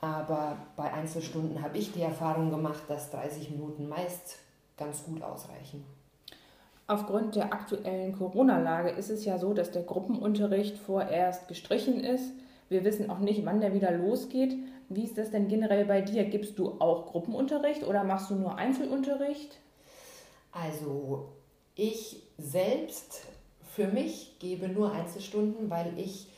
Aber 0.00 0.56
bei 0.76 0.92
Einzelstunden 0.92 1.60
habe 1.60 1.76
ich 1.76 1.92
die 1.92 2.02
Erfahrung 2.02 2.50
gemacht, 2.50 2.82
dass 2.86 3.10
30 3.10 3.50
Minuten 3.50 3.88
meist 3.88 4.38
ganz 4.76 5.04
gut 5.04 5.22
ausreichen. 5.22 5.84
Aufgrund 6.86 7.34
der 7.34 7.52
aktuellen 7.52 8.16
Corona-Lage 8.16 8.90
ist 8.90 9.10
es 9.10 9.24
ja 9.24 9.38
so, 9.38 9.52
dass 9.52 9.72
der 9.72 9.82
Gruppenunterricht 9.82 10.78
vorerst 10.78 11.48
gestrichen 11.48 12.02
ist. 12.02 12.32
Wir 12.68 12.84
wissen 12.84 13.10
auch 13.10 13.18
nicht, 13.18 13.44
wann 13.44 13.60
der 13.60 13.74
wieder 13.74 13.90
losgeht. 13.90 14.54
Wie 14.88 15.04
ist 15.04 15.18
das 15.18 15.30
denn 15.30 15.48
generell 15.48 15.84
bei 15.84 16.00
dir? 16.00 16.24
Gibst 16.24 16.58
du 16.58 16.80
auch 16.80 17.06
Gruppenunterricht 17.06 17.82
oder 17.82 18.04
machst 18.04 18.30
du 18.30 18.34
nur 18.34 18.56
Einzelunterricht? 18.56 19.58
Also 20.52 21.28
ich 21.74 22.22
selbst 22.38 23.22
für 23.74 23.86
mich 23.88 24.38
gebe 24.38 24.68
nur 24.68 24.92
Einzelstunden, 24.92 25.70
weil 25.70 25.92
ich 25.98 26.28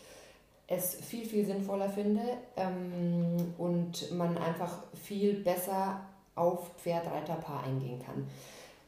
es 0.66 0.94
viel, 0.94 1.24
viel 1.24 1.44
sinnvoller 1.44 1.88
finde 1.88 2.22
ähm, 2.56 3.54
und 3.58 4.12
man 4.12 4.36
einfach 4.38 4.82
viel 5.02 5.34
besser 5.34 6.00
auf 6.34 6.70
Pferd-Reiter-Paar 6.76 7.64
eingehen 7.64 8.00
kann. 8.04 8.26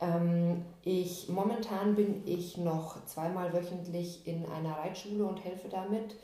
Ähm, 0.00 0.64
ich, 0.84 1.28
momentan 1.28 1.94
bin 1.94 2.22
ich 2.26 2.56
noch 2.56 3.04
zweimal 3.06 3.52
wöchentlich 3.52 4.26
in 4.26 4.44
einer 4.46 4.78
Reitschule 4.78 5.24
und 5.24 5.44
helfe 5.44 5.68
damit 5.68 6.14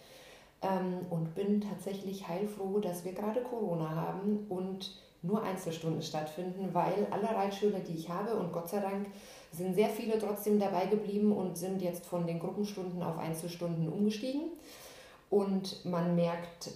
ähm, 0.62 1.06
und 1.10 1.34
bin 1.34 1.60
tatsächlich 1.60 2.26
heilfroh, 2.26 2.78
dass 2.80 3.04
wir 3.04 3.12
gerade 3.12 3.42
Corona 3.42 3.90
haben 3.90 4.46
und 4.48 4.96
nur 5.22 5.42
Einzelstunden 5.42 6.02
stattfinden, 6.02 6.70
weil 6.72 7.06
alle 7.10 7.28
Reitschüler, 7.28 7.80
die 7.80 7.94
ich 7.94 8.08
habe, 8.08 8.36
und 8.36 8.52
Gott 8.52 8.68
sei 8.68 8.80
Dank 8.80 9.06
sind 9.52 9.74
sehr 9.74 9.88
viele 9.88 10.18
trotzdem 10.18 10.60
dabei 10.60 10.86
geblieben 10.86 11.32
und 11.32 11.56
sind 11.56 11.82
jetzt 11.82 12.06
von 12.06 12.26
den 12.26 12.38
Gruppenstunden 12.38 13.02
auf 13.02 13.18
Einzelstunden 13.18 13.88
umgestiegen. 13.88 14.42
Und 15.30 15.84
man 15.84 16.14
merkt, 16.14 16.70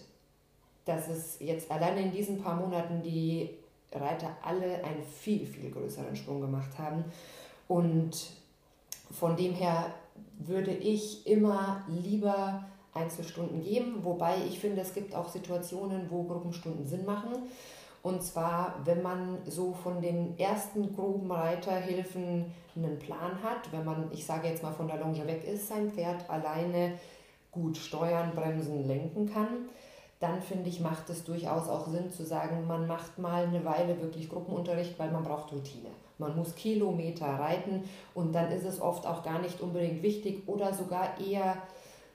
dass 0.85 1.09
es 1.09 1.39
jetzt 1.41 1.71
alleine 1.71 2.03
in 2.03 2.13
diesen 2.13 2.43
paar 2.43 2.57
Monaten 2.57 3.03
die 3.03 3.51
Reiter 3.93 4.37
alle 4.43 4.83
einen 4.85 5.03
viel, 5.03 5.47
viel 5.47 5.71
größeren 5.71 6.17
Sprung 6.17 6.41
gemacht 6.41 6.79
haben. 6.79 7.05
Und 7.69 8.33
von 9.11 9.37
dem 9.37 9.55
her 9.55 9.95
würde 10.39 10.73
ich 10.73 11.27
immer 11.27 11.85
lieber 11.89 12.65
Einzelstunden 12.95 13.63
geben, 13.63 13.99
wobei 14.03 14.37
ich 14.49 14.59
finde, 14.59 14.83
es 14.83 14.93
gibt 14.93 15.15
auch 15.15 15.29
Situationen, 15.29 16.11
wo 16.11 16.25
Gruppenstunden 16.25 16.87
Sinn 16.87 17.05
machen. 17.05 17.33
Und 18.03 18.23
zwar, 18.23 18.75
wenn 18.85 19.01
man 19.01 19.39
so 19.47 19.73
von 19.73 20.03
den 20.03 20.37
ersten 20.39 20.95
groben 20.95 21.31
Reiterhilfen 21.31 22.47
einen 22.75 22.99
Plan 22.99 23.43
hat, 23.43 23.71
wenn 23.71 23.85
man, 23.85 24.11
ich 24.13 24.27
sage 24.27 24.49
jetzt 24.49 24.63
mal, 24.63 24.73
von 24.73 24.89
der 24.89 24.99
Longe 24.99 25.27
weg 25.27 25.45
ist, 25.45 25.69
sein 25.69 25.91
Pferd 25.91 26.29
alleine 26.29 26.99
gut 27.53 27.77
steuern, 27.77 28.33
bremsen, 28.35 28.87
lenken 28.87 29.33
kann, 29.33 29.69
dann 30.19 30.41
finde 30.41 30.69
ich, 30.69 30.81
macht 30.81 31.11
es 31.11 31.25
durchaus 31.25 31.69
auch 31.69 31.87
Sinn 31.89 32.11
zu 32.11 32.25
sagen, 32.25 32.67
man 32.67 32.87
macht 32.87 33.19
mal 33.19 33.45
eine 33.45 33.65
Weile 33.65 34.01
wirklich 34.01 34.29
Gruppenunterricht, 34.29 34.99
weil 34.99 35.11
man 35.11 35.25
braucht 35.25 35.53
Routine. 35.53 35.89
Man 36.19 36.37
muss 36.37 36.55
Kilometer 36.55 37.27
reiten 37.27 37.85
und 38.15 38.33
dann 38.33 38.51
ist 38.53 38.65
es 38.65 38.81
oft 38.81 39.07
auch 39.07 39.23
gar 39.25 39.41
nicht 39.41 39.61
unbedingt 39.61 40.03
wichtig 40.03 40.43
oder 40.47 40.73
sogar 40.73 41.21
eher 41.21 41.57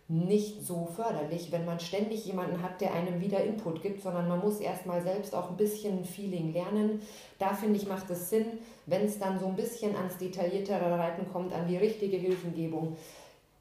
nicht 0.10 0.66
so 0.66 0.86
förderlich, 0.86 1.52
wenn 1.52 1.66
man 1.66 1.82
ständig 1.82 2.26
jemanden 2.26 2.62
hat, 2.64 2.80
der 2.80 2.94
einem 2.94 3.20
wieder 3.20 3.44
Input 3.44 3.82
gibt, 3.82 4.02
sondern 4.02 4.30
man 4.30 4.40
muss 4.40 4.60
erstmal 4.60 5.02
selbst 5.02 5.36
auch 5.36 5.50
ein 5.50 5.58
bisschen 5.58 6.06
Feeling 6.06 6.54
lernen. 6.54 7.02
Da 7.40 7.54
finde 7.54 7.78
ich, 7.78 7.88
macht 7.88 8.10
es 8.10 8.30
Sinn, 8.30 8.46
wenn 8.86 9.04
es 9.06 9.20
dann 9.20 9.38
so 9.38 9.48
ein 9.48 9.58
bisschen 9.58 9.96
ans 9.98 10.18
detailliertere 10.18 10.98
Reiten 10.98 11.30
kommt, 11.32 11.52
an 11.52 11.68
die 11.68 11.76
richtige 11.76 12.16
Hilfengebung, 12.16 12.96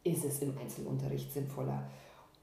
ist 0.05 0.25
es 0.25 0.41
im 0.41 0.57
Einzelunterricht 0.57 1.33
sinnvoller. 1.33 1.83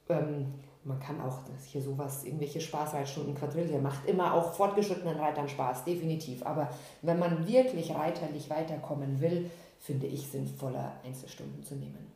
Ähm, 0.09 0.53
man 0.83 0.99
kann 0.99 1.21
auch 1.21 1.39
das 1.43 1.63
hier 1.65 1.81
sowas, 1.81 2.25
irgendwelche 2.25 2.59
Spaßreitstunden, 2.59 3.35
Quadrille, 3.35 3.79
macht 3.79 4.05
immer 4.05 4.33
auch 4.33 4.53
fortgeschrittenen 4.53 5.17
Reitern 5.17 5.47
Spaß, 5.47 5.85
definitiv. 5.85 6.45
Aber 6.45 6.69
wenn 7.01 7.19
man 7.19 7.47
wirklich 7.47 7.95
reiterlich 7.95 8.49
weiterkommen 8.49 9.21
will, 9.21 9.49
finde 9.79 10.07
ich 10.07 10.27
sinnvoller, 10.27 10.91
Einzelstunden 11.05 11.63
zu 11.63 11.75
nehmen. 11.75 12.11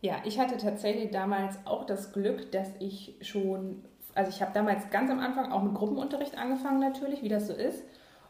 Ja, 0.00 0.16
ich 0.24 0.38
hatte 0.38 0.56
tatsächlich 0.56 1.10
damals 1.10 1.58
auch 1.66 1.84
das 1.84 2.12
Glück, 2.12 2.50
dass 2.52 2.68
ich 2.78 3.16
schon, 3.20 3.84
also 4.14 4.30
ich 4.30 4.40
habe 4.40 4.52
damals 4.54 4.88
ganz 4.90 5.10
am 5.10 5.20
Anfang 5.20 5.52
auch 5.52 5.62
mit 5.62 5.74
Gruppenunterricht 5.74 6.38
angefangen 6.38 6.80
natürlich, 6.80 7.22
wie 7.22 7.28
das 7.28 7.48
so 7.48 7.52
ist. 7.52 7.84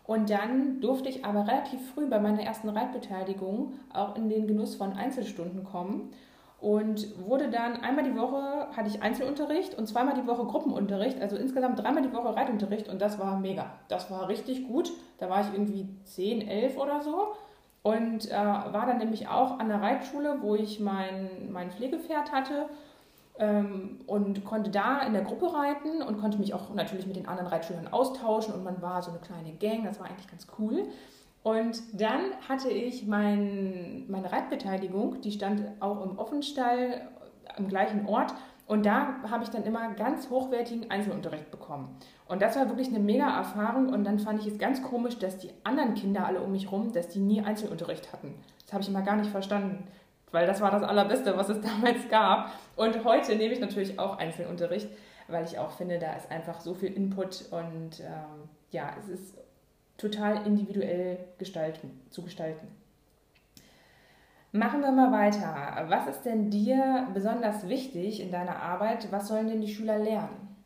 Und 0.05 0.31
dann 0.31 0.81
durfte 0.81 1.09
ich 1.09 1.25
aber 1.25 1.47
relativ 1.47 1.93
früh 1.93 2.07
bei 2.07 2.19
meiner 2.19 2.43
ersten 2.43 2.69
Reitbeteiligung 2.69 3.75
auch 3.93 4.17
in 4.17 4.29
den 4.29 4.49
Genuss 4.49 4.75
von 4.75 4.95
Einzelstunden 4.95 5.63
kommen 5.63 6.11
und 6.61 7.27
wurde 7.27 7.49
dann 7.49 7.77
einmal 7.77 8.05
die 8.05 8.17
Woche 8.17 8.69
hatte 8.77 8.89
ich 8.89 9.03
Einzelunterricht 9.03 9.79
und 9.79 9.87
zweimal 9.87 10.15
die 10.15 10.27
Woche 10.27 10.45
Gruppenunterricht, 10.45 11.21
also 11.21 11.37
insgesamt 11.37 11.79
dreimal 11.79 12.03
die 12.03 12.13
Woche 12.13 12.35
Reitunterricht 12.35 12.89
und 12.89 13.01
das 13.01 13.21
war 13.21 13.39
mega. 13.39 13.71
Das 13.87 14.11
war 14.11 14.29
richtig 14.29 14.67
gut. 14.67 14.93
Da 15.19 15.31
war 15.31 15.43
ich 15.43 15.53
irgendwie 15.53 15.89
10, 16.05 16.47
11 16.47 16.77
oder 16.77 17.01
so 17.03 17.29
und 17.83 18.31
äh, 18.31 18.35
war 18.35 18.87
dann 18.87 18.99
nämlich 18.99 19.29
auch 19.29 19.59
an 19.59 19.69
der 19.69 19.81
Reitschule, 19.81 20.39
wo 20.41 20.55
ich 20.55 20.81
mein, 20.81 21.51
mein 21.51 21.71
Pflegepferd 21.71 22.33
hatte 22.33 22.69
ähm, 23.39 24.01
und 24.07 24.45
konnte 24.45 24.71
da 24.71 25.01
in 25.01 25.15
der 25.15 25.23
Gruppe 25.23 25.53
reiten 25.55 26.03
und 26.03 26.21
konnte 26.21 26.39
mich 26.39 26.53
auch 26.53 26.75
natürlich 26.75 27.07
mit 27.07 27.17
den 27.17 27.27
anderen 27.27 27.49
Reitschülern 27.49 27.89
austauschen 27.89 28.55
und 28.55 28.65
man 28.65 28.83
war 28.83 29.03
so 29.03 29.11
eine 29.11 29.21
kleine 29.21 29.53
Gang, 29.53 29.85
das 29.85 29.99
war 29.99 30.07
eigentlich 30.07 30.29
ganz 30.29 30.47
cool. 30.59 30.89
Und 31.43 31.81
dann 31.99 32.21
hatte 32.49 32.69
ich 32.69 33.07
mein, 33.07 34.05
meine 34.09 34.31
Reitbeteiligung, 34.31 35.23
die 35.23 35.33
stand 35.33 35.63
auch 35.81 36.05
im 36.05 36.19
Offenstall 36.19 37.09
am 37.57 37.67
gleichen 37.69 38.07
Ort. 38.07 38.35
Und 38.71 38.87
da 38.87 39.17
habe 39.29 39.43
ich 39.43 39.51
dann 39.51 39.65
immer 39.65 39.95
ganz 39.95 40.31
hochwertigen 40.31 40.93
Einzelunterricht 40.93 41.51
bekommen. 41.51 41.99
Und 42.29 42.41
das 42.41 42.55
war 42.55 42.69
wirklich 42.69 42.87
eine 42.87 43.01
mega 43.01 43.29
Erfahrung. 43.37 43.89
Und 43.89 44.05
dann 44.05 44.21
fand 44.21 44.41
ich 44.41 44.47
es 44.47 44.61
ganz 44.61 44.81
komisch, 44.81 45.19
dass 45.19 45.39
die 45.39 45.51
anderen 45.65 45.95
Kinder 45.95 46.25
alle 46.25 46.41
um 46.41 46.53
mich 46.53 46.71
rum, 46.71 46.93
dass 46.93 47.09
die 47.09 47.19
nie 47.19 47.41
Einzelunterricht 47.41 48.13
hatten. 48.13 48.33
Das 48.63 48.73
habe 48.73 48.85
ich 48.85 48.89
immer 48.89 49.03
gar 49.03 49.17
nicht 49.17 49.29
verstanden, 49.29 49.89
weil 50.31 50.47
das 50.47 50.61
war 50.61 50.71
das 50.71 50.85
Allerbeste, 50.85 51.37
was 51.37 51.49
es 51.49 51.61
damals 51.63 52.09
gab. 52.09 52.53
Und 52.77 53.03
heute 53.03 53.35
nehme 53.35 53.53
ich 53.53 53.59
natürlich 53.59 53.99
auch 53.99 54.19
Einzelunterricht, 54.19 54.89
weil 55.27 55.45
ich 55.45 55.59
auch 55.59 55.73
finde, 55.73 55.99
da 55.99 56.13
ist 56.13 56.31
einfach 56.31 56.61
so 56.61 56.73
viel 56.73 56.93
Input 56.93 57.47
und 57.51 57.99
ähm, 57.99 58.49
ja, 58.71 58.95
es 59.01 59.09
ist 59.09 59.35
total 59.99 60.47
individuell 60.47 61.19
gestalten, 61.39 62.01
zu 62.11 62.23
gestalten. 62.23 62.69
Machen 64.53 64.81
wir 64.81 64.91
mal 64.91 65.13
weiter. 65.13 65.87
Was 65.89 66.09
ist 66.09 66.23
denn 66.25 66.51
dir 66.51 67.07
besonders 67.15 67.69
wichtig 67.69 68.21
in 68.21 68.33
deiner 68.33 68.61
Arbeit? 68.61 69.11
Was 69.13 69.29
sollen 69.29 69.49
denn 69.49 69.61
die 69.61 69.73
Schüler 69.73 69.99
lernen? 69.99 70.57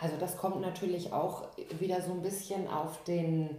Also 0.00 0.16
das 0.18 0.36
kommt 0.36 0.60
natürlich 0.60 1.12
auch 1.12 1.44
wieder 1.78 2.00
so 2.02 2.12
ein 2.12 2.22
bisschen 2.22 2.68
auf 2.68 3.04
den 3.04 3.50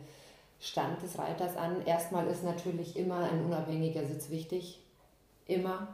Stand 0.60 1.02
des 1.02 1.18
Reiters 1.18 1.56
an. 1.56 1.86
Erstmal 1.86 2.28
ist 2.28 2.44
natürlich 2.44 2.98
immer 2.98 3.20
ein 3.32 3.46
unabhängiger 3.46 4.06
Sitz 4.06 4.30
wichtig. 4.30 4.82
Immer. 5.48 5.88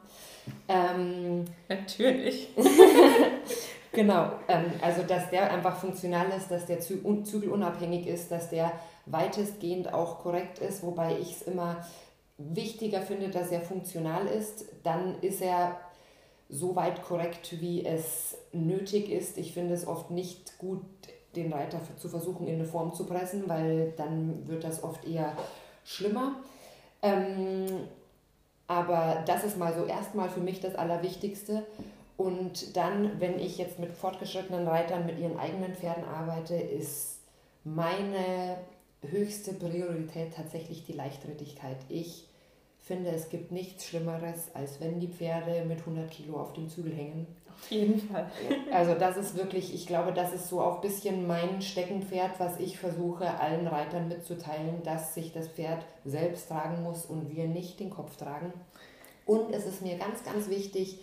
Ähm, 0.68 1.46
natürlich. 1.70 2.50
Genau, 3.94 4.32
ähm, 4.48 4.72
also 4.82 5.04
dass 5.04 5.30
der 5.32 5.52
einfach 5.52 5.76
funktional 5.76 6.30
ist, 6.30 6.50
dass 6.50 6.66
der 6.66 6.80
Zügel 6.80 7.50
unabhängig 7.50 8.08
ist, 8.08 8.32
dass 8.32 8.50
der 8.50 8.72
weitestgehend 9.06 9.94
auch 9.94 10.20
korrekt 10.20 10.60
ist, 10.60 10.82
wobei 10.84 11.18
ich 11.20 11.34
es 11.34 11.42
immer 11.42 11.86
wichtiger 12.54 13.02
finde, 13.02 13.30
dass 13.30 13.52
er 13.52 13.62
funktional 13.62 14.28
ist, 14.28 14.66
dann 14.84 15.20
ist 15.22 15.42
er 15.42 15.80
so 16.50 16.76
weit 16.76 17.02
korrekt, 17.04 17.62
wie 17.62 17.86
es 17.86 18.38
nötig 18.52 19.10
ist. 19.10 19.38
Ich 19.38 19.54
finde 19.54 19.74
es 19.74 19.88
oft 19.88 20.12
nicht 20.12 20.58
gut, 20.58 20.82
den 21.36 21.54
Reiter 21.54 21.80
zu 21.98 22.10
versuchen, 22.10 22.48
in 22.48 22.56
eine 22.56 22.66
Form 22.66 22.94
zu 22.94 23.06
pressen, 23.06 23.48
weil 23.48 23.94
dann 23.96 24.48
wird 24.48 24.64
das 24.64 24.84
oft 24.84 25.08
eher 25.08 25.36
schlimmer. 25.86 26.36
Ähm, 27.02 27.66
aber 28.68 29.24
das 29.26 29.44
ist 29.44 29.58
mal 29.58 29.74
so 29.74 29.86
erstmal 29.86 30.30
für 30.30 30.42
mich 30.42 30.60
das 30.60 30.76
Allerwichtigste. 30.76 31.66
Und 32.18 32.76
dann, 32.76 33.20
wenn 33.20 33.40
ich 33.40 33.58
jetzt 33.58 33.80
mit 33.80 33.92
fortgeschrittenen 33.92 34.68
Reitern 34.68 35.06
mit 35.06 35.20
ihren 35.20 35.40
eigenen 35.40 35.74
Pferden 35.74 36.04
arbeite, 36.04 36.56
ist 36.56 37.20
meine 37.64 38.58
höchste 39.02 39.54
Priorität 39.54 40.34
tatsächlich 40.36 40.86
die 40.86 40.94
Leichtrittigkeit. 40.94 41.78
Ich 41.90 42.28
finde, 42.92 43.12
es 43.12 43.30
gibt 43.30 43.54
nichts 43.54 43.86
Schlimmeres, 43.86 44.54
als 44.54 44.82
wenn 44.82 45.00
die 45.00 45.08
Pferde 45.08 45.64
mit 45.66 45.80
100 45.80 46.12
Kilo 46.12 46.38
auf 46.38 46.52
dem 46.52 46.68
Zügel 46.68 46.94
hängen. 46.94 47.26
Auf 47.50 47.72
jeden 47.72 48.00
Fall. 48.02 48.30
Also 48.70 48.96
das 48.96 49.16
ist 49.16 49.38
wirklich, 49.38 49.74
ich 49.74 49.88
glaube, 49.88 50.12
das 50.12 50.34
ist 50.34 50.50
so 50.50 50.60
auch 50.60 50.76
ein 50.76 50.82
bisschen 50.82 51.26
mein 51.26 51.62
Steckenpferd, 51.62 52.38
was 52.38 52.60
ich 52.60 52.78
versuche 52.78 53.40
allen 53.40 53.66
Reitern 53.66 54.10
mitzuteilen, 54.10 54.84
dass 54.84 55.14
sich 55.14 55.32
das 55.32 55.48
Pferd 55.48 55.86
selbst 56.04 56.50
tragen 56.50 56.84
muss 56.84 57.06
und 57.06 57.34
wir 57.34 57.48
nicht 57.48 57.80
den 57.80 57.92
Kopf 57.92 58.18
tragen. 58.18 58.52
Und 59.26 59.54
es 59.54 59.66
ist 59.66 59.82
mir 59.82 59.98
ganz, 59.98 60.26
ganz 60.26 60.50
wichtig, 60.50 61.00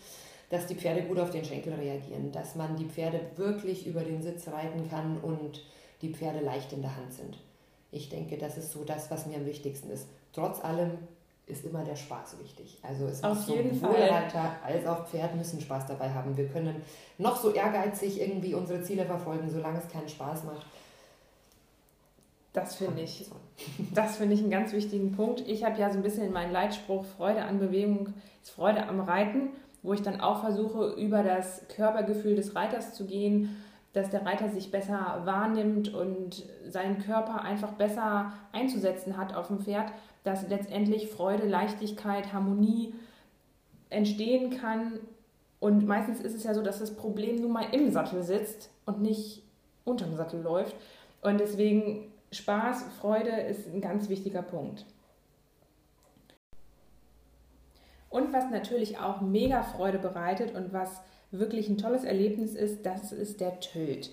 dass 0.51 0.67
die 0.67 0.75
Pferde 0.75 1.05
gut 1.05 1.19
auf 1.19 1.31
den 1.31 1.45
Schenkel 1.45 1.73
reagieren, 1.73 2.33
dass 2.33 2.55
man 2.55 2.77
die 2.77 2.87
Pferde 2.87 3.21
wirklich 3.37 3.87
über 3.87 4.03
den 4.03 4.23
Sitz 4.23 4.49
reiten 4.49 4.91
kann 4.91 5.19
und 5.23 5.63
die 6.03 6.13
Pferde 6.13 6.41
leicht 6.41 6.73
in 6.75 6.83
der 6.83 6.97
Hand 6.97 7.15
sind. 7.15 7.39
Ich 7.93 8.11
denke, 8.11 8.37
das 8.37 8.59
ist 8.59 8.73
so 8.73 8.85
das, 8.85 9.11
was 9.11 9.25
mir 9.25 9.37
am 9.37 9.47
wichtigsten 9.47 9.91
ist. 9.91 10.07
Trotz 10.35 10.63
allem 10.63 10.99
ist 11.49 11.65
immer 11.65 11.85
der 11.85 11.97
Spaß 11.97 12.39
wichtig. 12.41 12.79
Also 12.83 13.07
es 13.07 13.23
auf 13.23 13.49
jeden 13.49 13.75
sowohl 13.75 13.95
Fall. 13.95 14.09
Reiter 14.09 14.57
als 14.65 14.87
auch 14.87 15.07
Pferd 15.07 15.35
müssen 15.37 15.61
Spaß 15.61 15.87
dabei 15.87 16.11
haben. 16.11 16.37
Wir 16.37 16.49
können 16.49 16.83
noch 17.19 17.37
so 17.37 17.51
ehrgeizig 17.53 18.21
irgendwie 18.21 18.55
unsere 18.55 18.83
Ziele 18.83 19.05
verfolgen, 19.05 19.49
solange 19.51 19.79
es 19.79 19.89
keinen 19.89 20.09
Spaß 20.09 20.45
macht. 20.45 20.67
Das 22.53 22.77
finde 22.77 23.03
ich. 23.03 23.31
Das 23.95 24.17
finde 24.17 24.35
ich 24.35 24.41
einen 24.41 24.51
ganz 24.51 24.73
wichtigen 24.73 25.13
Punkt. 25.13 25.41
Ich 25.47 25.65
habe 25.65 25.79
ja 25.79 25.91
so 25.91 25.99
ein 25.99 26.03
bisschen 26.03 26.33
meinen 26.33 26.53
Leitspruch 26.53 27.05
Freude 27.05 27.43
an 27.43 27.59
Bewegung 27.59 28.15
ist 28.43 28.51
Freude 28.51 28.87
am 28.89 29.01
Reiten 29.01 29.51
wo 29.83 29.93
ich 29.93 30.03
dann 30.03 30.21
auch 30.21 30.41
versuche, 30.41 30.95
über 30.99 31.23
das 31.23 31.67
Körpergefühl 31.69 32.37
des 32.37 32.55
Reiters 32.55 32.95
zu 32.95 33.07
gehen, 33.07 33.57
dass 33.93 34.11
der 34.11 34.27
Reiter 34.27 34.49
sich 34.49 34.71
besser 34.71 35.23
wahrnimmt 35.25 35.95
und 35.95 36.45
seinen 36.67 36.99
Körper 36.99 37.43
einfach 37.43 37.73
besser 37.73 38.33
einzusetzen 38.53 39.17
hat 39.17 39.35
auf 39.35 39.49
dem 39.49 39.61
Pferd, 39.61 39.91
dass 40.29 40.47
letztendlich 40.47 41.09
Freude, 41.09 41.47
Leichtigkeit, 41.47 42.35
Harmonie 42.35 42.93
entstehen 43.89 44.51
kann. 44.51 45.01
Und 45.59 45.87
meistens 45.87 46.21
ist 46.21 46.35
es 46.35 46.45
ja 46.45 46.53
so, 46.53 46.63
dass 46.63 46.81
das 46.81 46.95
Problem 46.95 47.37
nun 47.37 47.51
mal 47.51 47.65
im 47.73 47.91
Sattel 47.91 48.23
sitzt 48.23 48.69
und 48.85 49.01
nicht 49.01 49.43
unterm 49.87 50.15
Sattel 50.17 50.43
läuft. 50.43 50.77
Und 51.23 51.41
deswegen 51.41 52.13
Spaß, 52.31 52.85
Freude 53.01 53.31
ist 53.31 53.73
ein 53.73 53.81
ganz 53.81 54.11
wichtiger 54.11 54.43
Punkt. 54.43 54.85
Und 58.11 58.35
was 58.35 58.51
natürlich 58.51 58.99
auch 58.99 59.23
mega 59.23 59.63
Freude 59.63 59.99
bereitet 59.99 60.55
und 60.55 60.75
was 60.75 61.01
wirklich 61.31 61.71
ein 61.71 61.79
tolles 61.79 62.05
Erlebnis 62.05 62.55
ist, 62.55 62.85
das 62.85 63.13
ist 63.13 63.41
der 63.41 63.61
Tölt. 63.61 64.11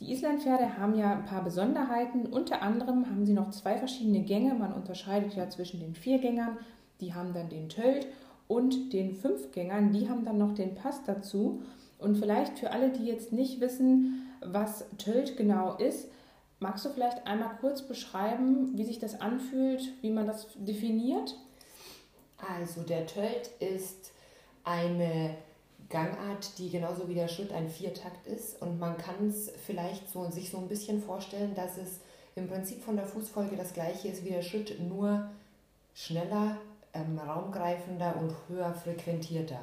Die 0.00 0.12
Islandpferde 0.12 0.76
haben 0.76 0.94
ja 0.98 1.12
ein 1.12 1.24
paar 1.24 1.42
Besonderheiten. 1.42 2.26
Unter 2.26 2.62
anderem 2.62 3.06
haben 3.08 3.24
sie 3.24 3.32
noch 3.32 3.50
zwei 3.50 3.78
verschiedene 3.78 4.20
Gänge. 4.20 4.54
Man 4.54 4.72
unterscheidet 4.72 5.34
ja 5.34 5.48
zwischen 5.48 5.80
den 5.80 5.94
Viergängern, 5.94 6.58
die 7.00 7.14
haben 7.14 7.32
dann 7.32 7.48
den 7.48 7.68
Tölt, 7.68 8.06
und 8.48 8.92
den 8.92 9.14
Fünfgängern, 9.14 9.92
die 9.92 10.08
haben 10.08 10.24
dann 10.24 10.38
noch 10.38 10.54
den 10.54 10.74
Pass 10.74 11.02
dazu. 11.04 11.62
Und 11.98 12.16
vielleicht 12.16 12.58
für 12.58 12.70
alle, 12.70 12.90
die 12.90 13.06
jetzt 13.06 13.32
nicht 13.32 13.60
wissen, 13.60 14.28
was 14.40 14.84
Tölt 14.98 15.36
genau 15.36 15.76
ist, 15.76 16.08
magst 16.60 16.84
du 16.84 16.90
vielleicht 16.90 17.26
einmal 17.26 17.56
kurz 17.60 17.82
beschreiben, 17.82 18.76
wie 18.76 18.84
sich 18.84 18.98
das 18.98 19.20
anfühlt, 19.20 19.82
wie 20.02 20.10
man 20.10 20.26
das 20.26 20.48
definiert? 20.56 21.36
Also 22.36 22.82
der 22.82 23.06
Tölt 23.06 23.50
ist 23.60 24.12
eine 24.62 25.36
Gangart, 25.88 26.58
die 26.58 26.70
genauso 26.70 27.08
wie 27.08 27.14
der 27.14 27.28
Schritt 27.28 27.52
ein 27.52 27.68
Viertakt 27.68 28.26
ist. 28.26 28.60
Und 28.60 28.78
man 28.78 28.96
kann 28.96 29.28
es 29.28 29.50
vielleicht 29.66 30.08
so, 30.10 30.28
sich 30.30 30.50
so 30.50 30.58
ein 30.58 30.68
bisschen 30.68 31.02
vorstellen, 31.02 31.54
dass 31.54 31.76
es 31.76 32.00
im 32.34 32.48
Prinzip 32.48 32.82
von 32.82 32.96
der 32.96 33.06
Fußfolge 33.06 33.56
das 33.56 33.72
gleiche 33.72 34.08
ist 34.08 34.24
wie 34.24 34.30
der 34.30 34.42
Schritt, 34.42 34.78
nur 34.80 35.30
schneller, 35.94 36.58
ähm, 36.92 37.18
raumgreifender 37.18 38.16
und 38.16 38.34
höher 38.48 38.74
frequentierter. 38.74 39.60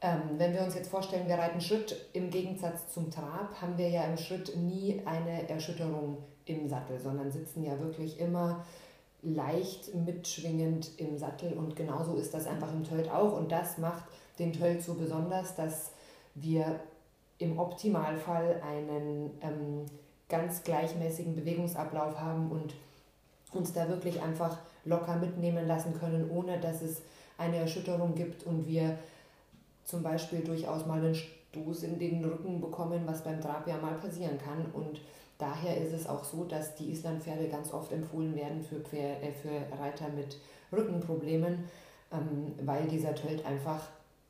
Ähm, 0.00 0.22
wenn 0.36 0.52
wir 0.52 0.62
uns 0.62 0.74
jetzt 0.74 0.90
vorstellen, 0.90 1.28
wir 1.28 1.36
reiten 1.36 1.60
Schritt 1.60 1.94
im 2.12 2.30
Gegensatz 2.30 2.92
zum 2.92 3.10
Trab, 3.10 3.60
haben 3.60 3.78
wir 3.78 3.88
ja 3.88 4.04
im 4.04 4.16
Schritt 4.16 4.56
nie 4.56 5.00
eine 5.04 5.48
Erschütterung 5.48 6.18
im 6.44 6.68
Sattel, 6.68 6.98
sondern 6.98 7.30
sitzen 7.30 7.62
ja 7.62 7.78
wirklich 7.78 8.18
immer 8.18 8.64
leicht 9.22 9.94
mitschwingend 9.94 10.98
im 10.98 11.16
Sattel 11.16 11.52
und 11.52 11.76
genauso 11.76 12.16
ist 12.16 12.34
das 12.34 12.46
einfach 12.46 12.72
im 12.72 12.84
Tölt 12.84 13.10
auch 13.10 13.36
und 13.36 13.52
das 13.52 13.78
macht 13.78 14.04
den 14.38 14.52
Tölt 14.52 14.82
so 14.82 14.94
besonders, 14.94 15.54
dass 15.54 15.92
wir 16.34 16.80
im 17.38 17.58
Optimalfall 17.58 18.60
einen 18.66 19.30
ähm, 19.40 19.86
ganz 20.28 20.62
gleichmäßigen 20.64 21.36
Bewegungsablauf 21.36 22.18
haben 22.18 22.50
und 22.50 22.74
uns 23.52 23.72
da 23.72 23.88
wirklich 23.88 24.20
einfach 24.22 24.58
locker 24.84 25.16
mitnehmen 25.16 25.66
lassen 25.66 25.98
können, 25.98 26.30
ohne 26.30 26.58
dass 26.58 26.82
es 26.82 27.02
eine 27.38 27.58
Erschütterung 27.58 28.14
gibt 28.14 28.44
und 28.44 28.66
wir 28.66 28.98
zum 29.84 30.02
Beispiel 30.02 30.40
durchaus 30.40 30.86
mal 30.86 30.98
einen 30.98 31.14
Stoß 31.14 31.82
in 31.82 31.98
den 31.98 32.24
Rücken 32.24 32.60
bekommen, 32.60 33.02
was 33.04 33.22
beim 33.22 33.40
Trab 33.40 33.66
ja 33.66 33.76
mal 33.78 33.94
passieren 33.94 34.38
kann. 34.38 34.64
Und 34.72 35.00
daher 35.42 35.76
ist 35.76 35.92
es 35.92 36.06
auch 36.06 36.24
so, 36.24 36.44
dass 36.44 36.76
die 36.76 36.90
Islandpferde 36.90 37.48
ganz 37.48 37.72
oft 37.72 37.92
empfohlen 37.92 38.34
werden 38.36 38.62
für, 38.62 38.80
Pferde, 38.80 39.26
äh, 39.26 39.32
für 39.32 39.76
Reiter 39.78 40.08
mit 40.08 40.38
Rückenproblemen, 40.72 41.64
ähm, 42.12 42.54
weil 42.62 42.86
dieser 42.86 43.14
Tölt 43.14 43.44
einfach 43.44 43.88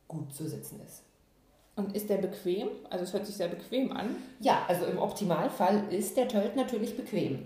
gut 0.09 0.35
zu 0.35 0.49
sitzen 0.49 0.81
ist. 0.87 1.03
Und 1.77 1.95
ist 1.95 2.11
der 2.11 2.19
bequem? 2.19 2.69
Also 2.91 3.05
es 3.05 3.13
hört 3.13 3.27
sich 3.27 3.37
sehr 3.37 3.49
bequem 3.49 3.93
an. 3.93 4.17
Ja, 4.41 4.65
also 4.69 4.87
im 4.87 4.99
Optimalfall 4.99 5.85
ist 5.91 6.17
der 6.17 6.29
Tölt 6.29 6.57
natürlich 6.57 6.97
bequem. 6.97 7.45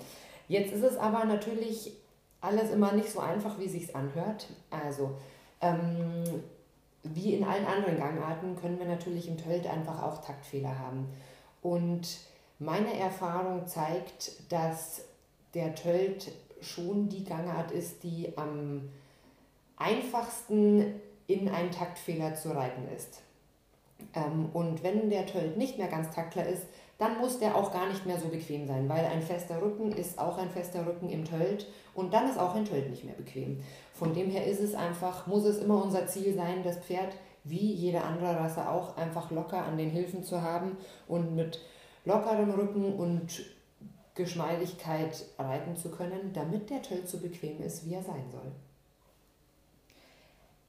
Jetzt 0.49 0.73
ist 0.73 0.83
es 0.83 0.97
aber 0.97 1.25
natürlich 1.25 1.93
alles 2.41 2.71
immer 2.71 2.93
nicht 2.93 3.11
so 3.11 3.21
einfach, 3.21 3.59
wie 3.59 3.69
sich 3.69 3.95
anhört. 3.95 4.47
Also 4.71 5.17
ähm, 5.61 6.43
wie 7.03 7.35
in 7.35 7.45
allen 7.45 7.67
anderen 7.67 7.99
Gangarten 7.99 8.57
können 8.57 8.79
wir 8.79 8.87
natürlich 8.87 9.29
im 9.29 9.39
Tölt 9.39 9.67
einfach 9.67 10.03
auch 10.03 10.25
Taktfehler 10.25 10.79
haben. 10.79 11.09
Und 11.63 12.19
meine 12.59 12.99
Erfahrung 12.99 13.67
zeigt, 13.67 14.51
dass 14.51 15.03
der 15.55 15.75
Tölt 15.75 16.33
schon 16.61 17.09
die 17.09 17.25
Gangart 17.25 17.71
ist, 17.71 18.03
die 18.03 18.33
am 18.37 18.89
einfachsten 19.77 21.01
in 21.27 21.49
einen 21.49 21.71
Taktfehler 21.71 22.35
zu 22.35 22.51
reiten 22.51 22.89
ist. 22.95 23.21
Ähm, 24.15 24.51
und 24.53 24.83
wenn 24.83 25.11
der 25.11 25.27
Tölt 25.27 25.57
nicht 25.57 25.79
mehr 25.79 25.89
ganz 25.89 26.15
taktler 26.15 26.47
ist, 26.47 26.67
dann 26.99 27.19
muss 27.19 27.39
der 27.39 27.55
auch 27.55 27.73
gar 27.73 27.89
nicht 27.89 28.07
mehr 28.07 28.19
so 28.19 28.29
bequem 28.29 28.67
sein, 28.67 28.89
weil 28.89 29.05
ein 29.05 29.21
fester 29.21 29.61
Rücken 29.61 29.93
ist 29.93 30.19
auch 30.19 30.39
ein 30.39 30.49
fester 30.49 30.87
Rücken 30.87 31.11
im 31.11 31.25
Tölt 31.25 31.67
und 31.95 32.15
dann 32.15 32.29
ist 32.29 32.39
auch 32.39 32.55
ein 32.55 32.65
Tölt 32.65 32.89
nicht 32.89 33.05
mehr 33.05 33.15
bequem. 33.15 33.63
Von 33.93 34.15
dem 34.15 34.31
her 34.31 34.47
ist 34.47 34.61
es 34.61 34.75
einfach, 34.75 35.27
muss 35.27 35.45
es 35.45 35.59
immer 35.59 35.83
unser 35.83 36.07
Ziel 36.07 36.35
sein, 36.35 36.63
das 36.63 36.79
Pferd 36.79 37.15
wie 37.45 37.73
jede 37.73 38.03
andere 38.03 38.37
Rasse 38.37 38.69
auch 38.69 38.97
einfach 38.97 39.31
locker 39.31 39.63
an 39.63 39.77
den 39.77 39.91
Hilfen 39.91 40.25
zu 40.25 40.41
haben 40.41 40.77
und 41.07 41.35
mit 41.35 41.61
lockerem 42.07 42.51
Rücken 42.51 42.95
und 42.95 43.45
Geschmeidigkeit 44.15 45.27
reiten 45.39 45.77
zu 45.77 45.91
können, 45.91 46.33
damit 46.33 46.71
der 46.71 46.81
Tölt 46.81 47.09
so 47.09 47.19
bequem 47.19 47.63
ist, 47.63 47.85
wie 47.87 47.95
er 47.95 48.03
sein 48.03 48.25
soll. 48.33 48.53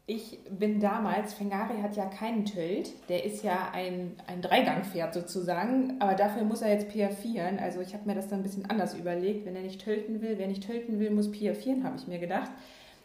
Ich 0.10 0.40
bin 0.50 0.80
damals, 0.80 1.34
Fengari 1.34 1.82
hat 1.82 1.98
ja 1.98 2.06
keinen 2.06 2.46
Tölt, 2.46 2.92
der 3.10 3.26
ist 3.26 3.44
ja 3.44 3.72
ein, 3.74 4.16
ein 4.26 4.42
Dreigangpferd 4.42 5.14
sozusagen, 5.14 5.98
aber 6.00 6.16
dafür 6.16 6.46
muss 6.46 6.62
er 6.62 6.72
jetzt 6.72 6.90
PF4. 6.90 7.60
Also 7.60 7.82
ich 7.82 7.94
habe 7.94 8.06
mir 8.06 8.16
das 8.16 8.30
dann 8.30 8.40
ein 8.40 8.44
bisschen 8.44 8.70
anders 8.70 8.94
überlegt. 8.94 9.46
Wenn 9.46 9.58
er 9.58 9.64
nicht 9.64 9.84
tölten 9.84 10.22
will, 10.22 10.38
wer 10.38 10.48
nicht 10.48 10.66
tölten 10.66 11.00
will, 11.00 11.12
muss 11.12 11.28
PF4, 11.28 11.84
habe 11.84 11.98
ich 11.98 12.08
mir 12.08 12.20
gedacht. 12.20 12.50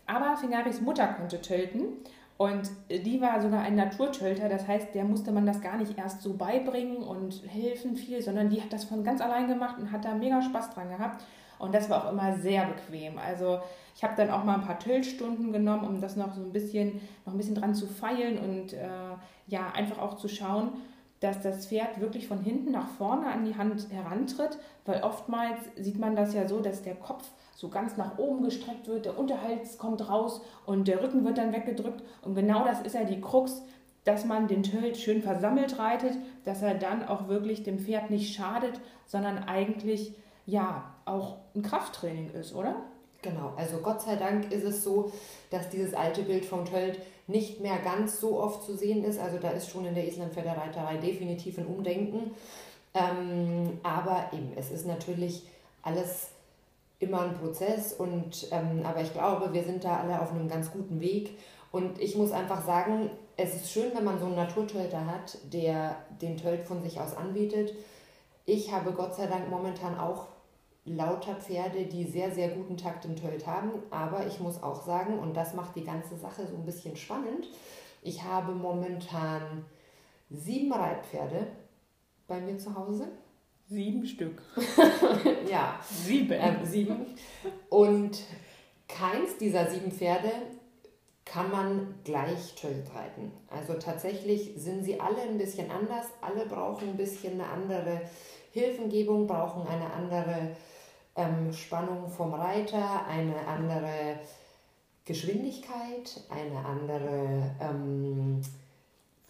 Aber 0.07 0.37
Fengaris 0.37 0.81
Mutter 0.81 1.09
konnte 1.09 1.40
tölten 1.40 1.87
und 2.38 2.71
die 2.90 3.21
war 3.21 3.40
sogar 3.40 3.61
ein 3.61 3.77
Naturtölter, 3.77 4.49
das 4.49 4.66
heißt, 4.66 4.95
der 4.95 5.05
musste 5.05 5.33
man 5.33 5.47
das 5.47 5.61
gar 5.61 5.77
nicht 5.77 5.97
erst 5.97 6.23
so 6.23 6.35
beibringen 6.35 6.97
und 6.97 7.42
helfen 7.47 7.95
viel, 7.97 8.21
sondern 8.23 8.51
die 8.51 8.61
hat 8.61 8.73
das 8.73 8.85
von 8.85 9.05
ganz 9.05 9.21
allein 9.21 9.49
gemacht 9.49 9.79
und 9.79 9.92
hat 9.92 10.05
da 10.05 10.14
mega 10.14 10.42
Spaß 10.42 10.71
dran 10.71 10.88
gehabt. 10.88 11.25
Und 11.59 11.73
das 11.73 11.88
war 11.88 12.05
auch 12.05 12.12
immer 12.12 12.37
sehr 12.38 12.66
bequem. 12.66 13.18
Also 13.18 13.61
ich 13.95 14.03
habe 14.03 14.14
dann 14.16 14.31
auch 14.31 14.42
mal 14.42 14.55
ein 14.55 14.62
paar 14.62 14.81
Tillstunden 14.81 15.53
genommen, 15.53 15.87
um 15.87 16.01
das 16.01 16.16
noch 16.16 16.35
so 16.35 16.40
ein 16.40 16.53
bisschen, 16.53 17.01
noch 17.25 17.35
ein 17.35 17.38
bisschen 17.38 17.55
dran 17.55 17.75
zu 17.75 17.87
feilen 17.87 18.38
und 18.38 18.73
äh, 18.73 18.88
ja, 19.47 19.71
einfach 19.73 19.99
auch 19.99 20.16
zu 20.16 20.29
schauen, 20.29 20.71
dass 21.21 21.40
das 21.40 21.66
Pferd 21.66 22.01
wirklich 22.01 22.27
von 22.27 22.40
hinten 22.40 22.73
nach 22.73 22.88
vorne 22.88 23.27
an 23.27 23.45
die 23.45 23.57
Hand 23.57 23.87
herantritt, 23.92 24.59
weil 24.85 25.03
oftmals 25.03 25.61
sieht 25.77 26.01
man 26.01 26.16
das 26.16 26.35
ja 26.35 26.49
so, 26.49 26.59
dass 26.59 26.83
der 26.83 26.97
Kopf 26.97 27.31
so 27.55 27.69
ganz 27.69 27.97
nach 27.97 28.19
oben 28.19 28.43
gestreckt 28.43 28.88
wird, 28.88 29.05
der 29.05 29.19
Unterhals 29.19 29.79
kommt 29.79 30.09
raus 30.09 30.41
und 30.67 30.88
der 30.88 31.03
Rücken 31.03 31.25
wird 31.25 31.38
dann 31.38 31.53
weggedrückt 31.53 32.03
und 32.23 32.35
genau 32.35 32.65
das 32.65 32.81
ist 32.83 32.95
ja 32.95 33.05
die 33.05 33.21
Krux, 33.21 33.62
dass 34.05 34.25
man 34.25 34.49
den 34.49 34.62
Tölt 34.62 34.97
schön 34.97 35.23
versammelt 35.23 35.79
reitet, 35.79 36.17
dass 36.45 36.62
er 36.62 36.75
dann 36.75 37.07
auch 37.07 37.29
wirklich 37.29 37.62
dem 37.62 37.79
Pferd 37.79 38.11
nicht 38.11 38.35
schadet, 38.35 38.81
sondern 39.07 39.38
eigentlich 39.45 40.15
ja 40.47 40.93
auch 41.05 41.37
ein 41.55 41.62
Krafttraining 41.62 42.31
ist, 42.33 42.55
oder? 42.55 42.77
Genau, 43.23 43.53
also 43.57 43.79
Gott 43.79 44.03
sei 44.03 44.17
Dank 44.17 44.51
ist 44.51 44.65
es 44.65 44.83
so, 44.83 45.12
dass 45.51 45.69
dieses 45.69 45.95
alte 45.95 46.23
Bild 46.23 46.45
vom 46.45 46.65
Tölt 46.65 46.99
nicht 47.29 47.61
mehr 47.61 47.79
ganz 47.79 48.21
so 48.21 48.41
oft 48.41 48.65
zu 48.65 48.77
sehen 48.77 49.05
ist. 49.05 49.21
Also 49.21 49.38
da 49.38 49.51
ist 49.51 49.71
schon 49.71 49.87
in 49.87 49.95
der 49.95 50.09
Islandfelder 50.09 50.57
Reiterei 50.57 50.97
definitiv 50.97 51.57
ein 51.59 51.67
Umdenken. 51.67 52.33
Ähm, 52.95 53.79
aber 53.85 54.27
eben, 54.33 54.53
es 54.57 54.73
ist 54.73 54.87
natürlich 54.87 55.45
alles 55.83 56.31
immer 57.03 57.23
ein 57.23 57.35
Prozess 57.35 57.93
und 57.93 58.49
ähm, 58.51 58.83
aber 58.85 59.01
ich 59.03 59.12
glaube, 59.12 59.53
wir 59.53 59.65
sind 59.65 59.85
da 59.85 59.99
alle 59.99 60.21
auf 60.21 60.31
einem 60.31 60.49
ganz 60.49 60.71
guten 60.71 61.01
Weg. 61.01 61.37
Und 61.71 61.99
ich 62.01 62.17
muss 62.17 62.33
einfach 62.33 62.65
sagen, 62.65 63.11
es 63.37 63.55
ist 63.55 63.73
schön, 63.73 63.93
wenn 63.95 64.05
man 64.05 64.21
so 64.21 64.27
einen 64.27 64.37
Naturtölter 64.37 65.07
hat, 65.07 65.38
der 65.53 65.97
den 66.21 66.37
Tölt 66.37 66.65
von 66.65 66.83
sich 66.83 67.01
aus 67.01 67.17
anbietet. 67.17 67.75
Ich 68.45 68.73
habe 68.73 68.93
Gott 68.93 69.15
sei 69.15 69.27
Dank 69.27 69.49
momentan 69.49 69.99
auch 69.99 70.27
lauter 70.85 71.37
Pferde, 71.37 71.87
die 71.87 72.05
sehr, 72.05 72.31
sehr 72.31 72.49
guten 72.49 72.77
Takt 72.77 73.05
im 73.05 73.17
Tölt 73.17 73.47
haben. 73.47 73.71
Aber 73.91 74.27
ich 74.27 74.38
muss 74.41 74.62
auch 74.62 74.85
sagen, 74.85 75.19
und 75.19 75.35
das 75.37 75.55
macht 75.55 75.75
die 75.77 75.85
ganze 75.85 76.17
Sache 76.17 76.47
so 76.47 76.57
ein 76.57 76.67
bisschen 76.67 76.97
spannend, 76.97 77.49
ich 78.03 78.25
habe 78.25 78.53
momentan 78.53 79.65
sieben 80.29 80.73
Reitpferde 80.73 81.47
bei 82.27 82.41
mir 82.41 82.59
zu 82.59 82.75
Hause. 82.75 83.09
Sieben 83.73 84.07
Stück. 84.07 84.43
ja. 85.51 85.81
Sieben. 85.83 86.33
Ähm, 86.39 86.57
sieben. 86.65 87.07
Und 87.71 88.23
keins 88.87 89.39
dieser 89.39 89.71
sieben 89.71 89.91
Pferde 89.91 90.31
kann 91.25 91.51
man 91.51 91.95
gleich 92.05 92.55
Tölt 92.55 92.95
reiten. 92.95 93.33
Also 93.49 93.75
tatsächlich 93.75 94.53
sind 94.57 94.85
sie 94.85 95.01
alle 95.01 95.23
ein 95.23 95.39
bisschen 95.39 95.71
anders. 95.71 96.07
Alle 96.21 96.45
brauchen 96.45 96.91
ein 96.91 96.97
bisschen 96.99 97.41
eine 97.41 97.49
andere 97.49 98.03
Hilfengebung, 98.51 99.27
brauchen 99.27 99.67
eine 99.67 99.91
andere 99.91 100.55
ähm, 101.17 101.51
Spannung 101.55 102.11
vom 102.11 102.35
Reiter, 102.35 103.07
eine 103.07 103.47
andere 103.47 104.19
Geschwindigkeit, 105.07 106.25
eine 106.29 106.63
andere 106.63 107.57
ähm, 107.59 108.43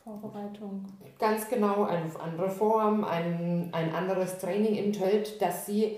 Vorbereitung. 0.05 0.85
Ganz 1.19 1.49
genau, 1.49 1.85
eine 1.85 2.11
andere 2.21 2.51
Form, 2.51 3.05
ein, 3.05 3.69
ein 3.73 3.95
anderes 3.95 4.39
Training 4.39 4.75
im 4.75 4.93
Tölt, 4.93 5.41
dass 5.41 5.67
sie 5.67 5.97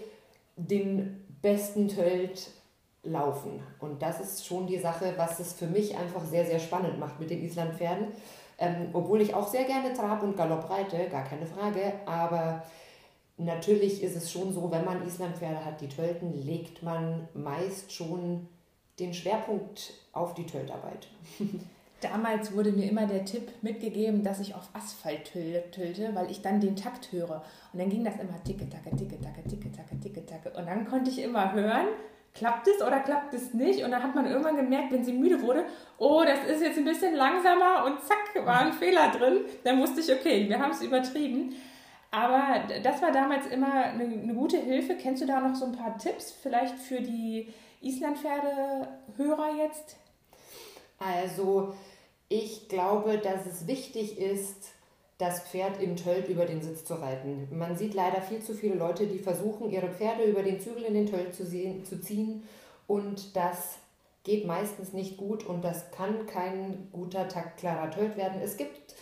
den 0.57 1.25
besten 1.41 1.89
Tölt 1.89 2.51
laufen. 3.03 3.63
Und 3.81 4.03
das 4.03 4.21
ist 4.21 4.47
schon 4.47 4.67
die 4.67 4.79
Sache, 4.79 5.15
was 5.17 5.41
es 5.41 5.55
für 5.55 5.67
mich 5.67 5.97
einfach 5.97 6.25
sehr, 6.25 6.45
sehr 6.45 6.59
spannend 6.59 6.99
macht 6.99 7.21
mit 7.21 7.31
den 7.31 7.43
Islandpferden. 7.43 8.09
Ähm, 8.59 8.91
obwohl 8.93 9.21
ich 9.21 9.35
auch 9.35 9.49
sehr 9.49 9.65
gerne 9.65 9.93
Trab 9.93 10.23
und 10.23 10.37
Galopp 10.37 10.71
reite, 10.71 11.09
gar 11.11 11.25
keine 11.25 11.47
Frage. 11.47 11.95
Aber 12.07 12.63
natürlich 13.37 14.03
ist 14.03 14.17
es 14.17 14.31
schon 14.31 14.53
so, 14.53 14.71
wenn 14.71 14.85
man 14.85 15.07
Islandpferde 15.07 15.65
hat, 15.65 15.81
die 15.81 15.89
Tölten, 15.89 16.33
legt 16.45 16.83
man 16.83 17.29
meist 17.35 17.93
schon 17.93 18.49
den 18.99 19.13
Schwerpunkt 19.13 19.95
auf 20.13 20.35
die 20.35 20.47
Töltarbeit. 20.47 21.09
Damals 22.05 22.55
wurde 22.55 22.71
mir 22.71 22.91
immer 22.91 23.07
der 23.07 23.25
Tipp 23.25 23.49
mitgegeben, 23.63 24.23
dass 24.23 24.39
ich 24.41 24.55
auf 24.55 24.69
Asphalt 24.75 25.33
tölte, 25.33 26.11
weil 26.15 26.31
ich 26.31 26.43
dann 26.43 26.61
den 26.61 26.77
Takt 26.77 27.13
höre. 27.13 27.43
Und 27.73 27.79
dann 27.79 27.89
ging 27.89 28.05
das 28.05 28.17
immer 28.17 28.43
ticke, 28.45 28.69
tacke, 28.69 28.95
ticke, 28.95 29.19
tacke, 29.21 29.43
ticke, 29.49 29.73
tacke, 29.73 30.01
ticke, 30.01 30.27
tacke. 30.27 30.51
Und 30.51 30.67
dann 30.67 30.87
konnte 30.87 31.11
ich 31.11 31.23
immer 31.23 31.55
hören, 31.55 31.87
klappt 32.35 32.69
es 32.69 32.83
oder 32.83 33.01
klappt 33.01 33.33
es 33.33 33.55
nicht? 33.55 33.85
Und 33.85 33.91
dann 33.91 34.03
hat 34.03 34.15
man 34.15 34.27
irgendwann 34.27 34.57
gemerkt, 34.57 34.93
wenn 34.93 35.03
sie 35.03 35.15
müde 35.15 35.41
wurde, 35.41 35.65
oh, 35.97 36.23
das 36.27 36.45
ist 36.45 36.63
jetzt 36.63 36.77
ein 36.77 36.85
bisschen 36.85 37.15
langsamer 37.15 37.87
und 37.87 38.03
zack, 38.03 38.45
war 38.45 38.61
ein 38.61 38.75
Fehler 38.75 39.11
drin. 39.11 39.47
Dann 39.63 39.81
wusste 39.81 40.01
ich, 40.01 40.13
okay, 40.13 40.47
wir 40.47 40.59
haben 40.59 40.73
es 40.73 40.83
übertrieben. 40.83 41.55
Aber 42.11 42.65
das 42.83 43.01
war 43.01 43.13
damals 43.13 43.47
immer 43.47 43.73
eine, 43.73 44.05
eine, 44.05 44.35
gute 44.35 44.59
Hilfe. 44.59 44.95
Kennst 44.97 45.23
du 45.23 45.27
da 45.27 45.41
noch 45.41 45.55
so 45.55 45.65
ein 45.65 45.73
paar 45.73 45.97
Tipps 45.97 46.31
vielleicht 46.31 46.79
für 46.79 47.01
die 47.01 47.53
Islandpferde-Hörer 47.81 49.57
jetzt? 49.57 49.97
Also, 50.99 51.75
ich 52.29 52.69
glaube, 52.69 53.19
dass 53.19 53.47
es 53.47 53.67
wichtig 53.67 54.19
ist, 54.19 54.73
das 55.19 55.41
Pferd 55.41 55.81
im 55.81 55.97
Tölt 55.97 56.29
über 56.29 56.45
den 56.45 56.61
Sitz 56.61 56.85
zu 56.85 56.95
reiten. 56.95 57.49
Man 57.53 57.77
sieht 57.77 57.95
leider 57.95 58.21
viel 58.21 58.41
zu 58.41 58.55
viele 58.55 58.75
Leute, 58.75 59.07
die 59.07 59.19
versuchen, 59.19 59.71
ihre 59.71 59.89
Pferde 59.89 60.25
über 60.25 60.43
den 60.43 60.61
Zügel 60.61 60.85
in 60.85 60.95
den 60.95 61.07
Tölt 61.07 61.35
zu, 61.35 61.47
sehen, 61.47 61.85
zu 61.85 62.01
ziehen 62.01 62.43
und 62.87 63.37
das 63.37 63.79
geht 64.25 64.47
meistens 64.47 64.93
nicht 64.93 65.17
gut 65.17 65.45
und 65.45 65.63
das 65.63 65.91
kann 65.93 66.27
kein 66.27 66.89
guter, 66.93 67.29
taktklarer 67.29 67.91
Tölt 67.91 68.17
werden. 68.17 68.41
Es 68.43 68.57
gibt 68.57 68.95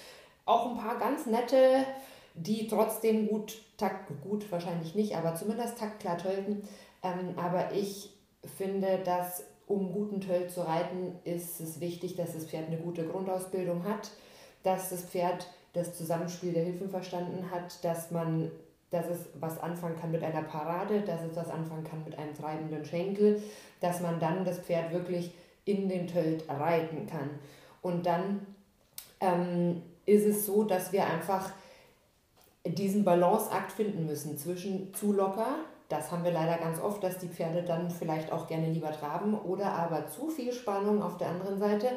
auch 0.45 0.71
ein 0.71 0.77
paar 0.77 0.99
ganz 0.99 1.27
nette, 1.27 1.87
die 2.35 2.67
trotzdem 2.67 3.29
gut, 3.29 3.63
takt, 3.77 4.11
gut 4.23 4.51
wahrscheinlich 4.51 4.95
nicht, 4.95 5.17
aber 5.17 5.35
zumindest 5.35 5.79
taktklar 5.79 6.19
tölten. 6.19 6.69
Ähm, 7.03 7.35
aber 7.37 7.73
ich 7.73 8.11
finde, 8.57 8.99
dass 9.05 9.45
um 9.73 9.93
guten 9.93 10.21
Tölt 10.21 10.51
zu 10.51 10.61
reiten, 10.61 11.15
ist 11.25 11.61
es 11.61 11.81
wichtig, 11.81 12.15
dass 12.17 12.35
das 12.35 12.45
Pferd 12.45 12.67
eine 12.67 12.77
gute 12.77 13.07
Grundausbildung 13.07 13.85
hat, 13.85 14.11
dass 14.63 14.91
das 14.91 15.03
Pferd 15.03 15.47
das 15.73 15.97
Zusammenspiel 15.97 16.53
der 16.53 16.65
Hilfen 16.65 16.91
verstanden 16.91 17.51
hat, 17.51 17.83
dass 17.83 18.11
man, 18.11 18.51
dass 18.91 19.07
es 19.07 19.21
was 19.41 19.59
anfangen 19.59 19.97
kann 19.99 20.11
mit 20.11 20.23
einer 20.23 20.43
Parade, 20.43 21.01
dass 21.01 21.23
es 21.23 21.35
was 21.35 21.49
anfangen 21.49 21.85
kann 21.85 22.05
mit 22.05 22.19
einem 22.19 22.35
treibenden 22.35 22.85
Schenkel, 22.85 23.43
dass 23.81 24.03
man 24.03 24.21
dann 24.21 24.45
das 24.45 24.59
Pferd 24.59 24.93
wirklich 24.93 25.33
in 25.65 25.89
den 25.89 26.07
Tölt 26.07 26.45
reiten 26.51 27.07
kann. 27.07 27.31
Und 27.81 28.05
dann 28.05 28.47
ähm, 29.21 29.81
ist 30.05 30.27
es 30.27 30.45
so, 30.45 30.65
dass 30.65 30.93
wir 30.93 31.07
einfach 31.07 31.51
diesen 32.67 33.05
Balanceakt 33.05 33.73
finden 33.73 34.07
müssen 34.07 34.37
zwischen 34.37 34.93
zu 34.93 35.13
locker, 35.13 35.57
das 35.93 36.11
haben 36.11 36.25
wir 36.25 36.33
leider 36.33 36.57
ganz 36.57 36.81
oft, 36.81 37.05
dass 37.05 37.19
die 37.19 37.29
Pferde 37.29 37.63
dann 37.63 37.91
vielleicht 37.91 38.33
auch 38.33 38.47
gerne 38.47 38.71
lieber 38.71 38.91
traben 38.91 39.39
oder 39.39 39.67
aber 39.67 40.09
zu 40.09 40.29
viel 40.29 40.53
Spannung 40.53 41.03
auf 41.03 41.19
der 41.19 41.29
anderen 41.29 41.59
Seite, 41.59 41.89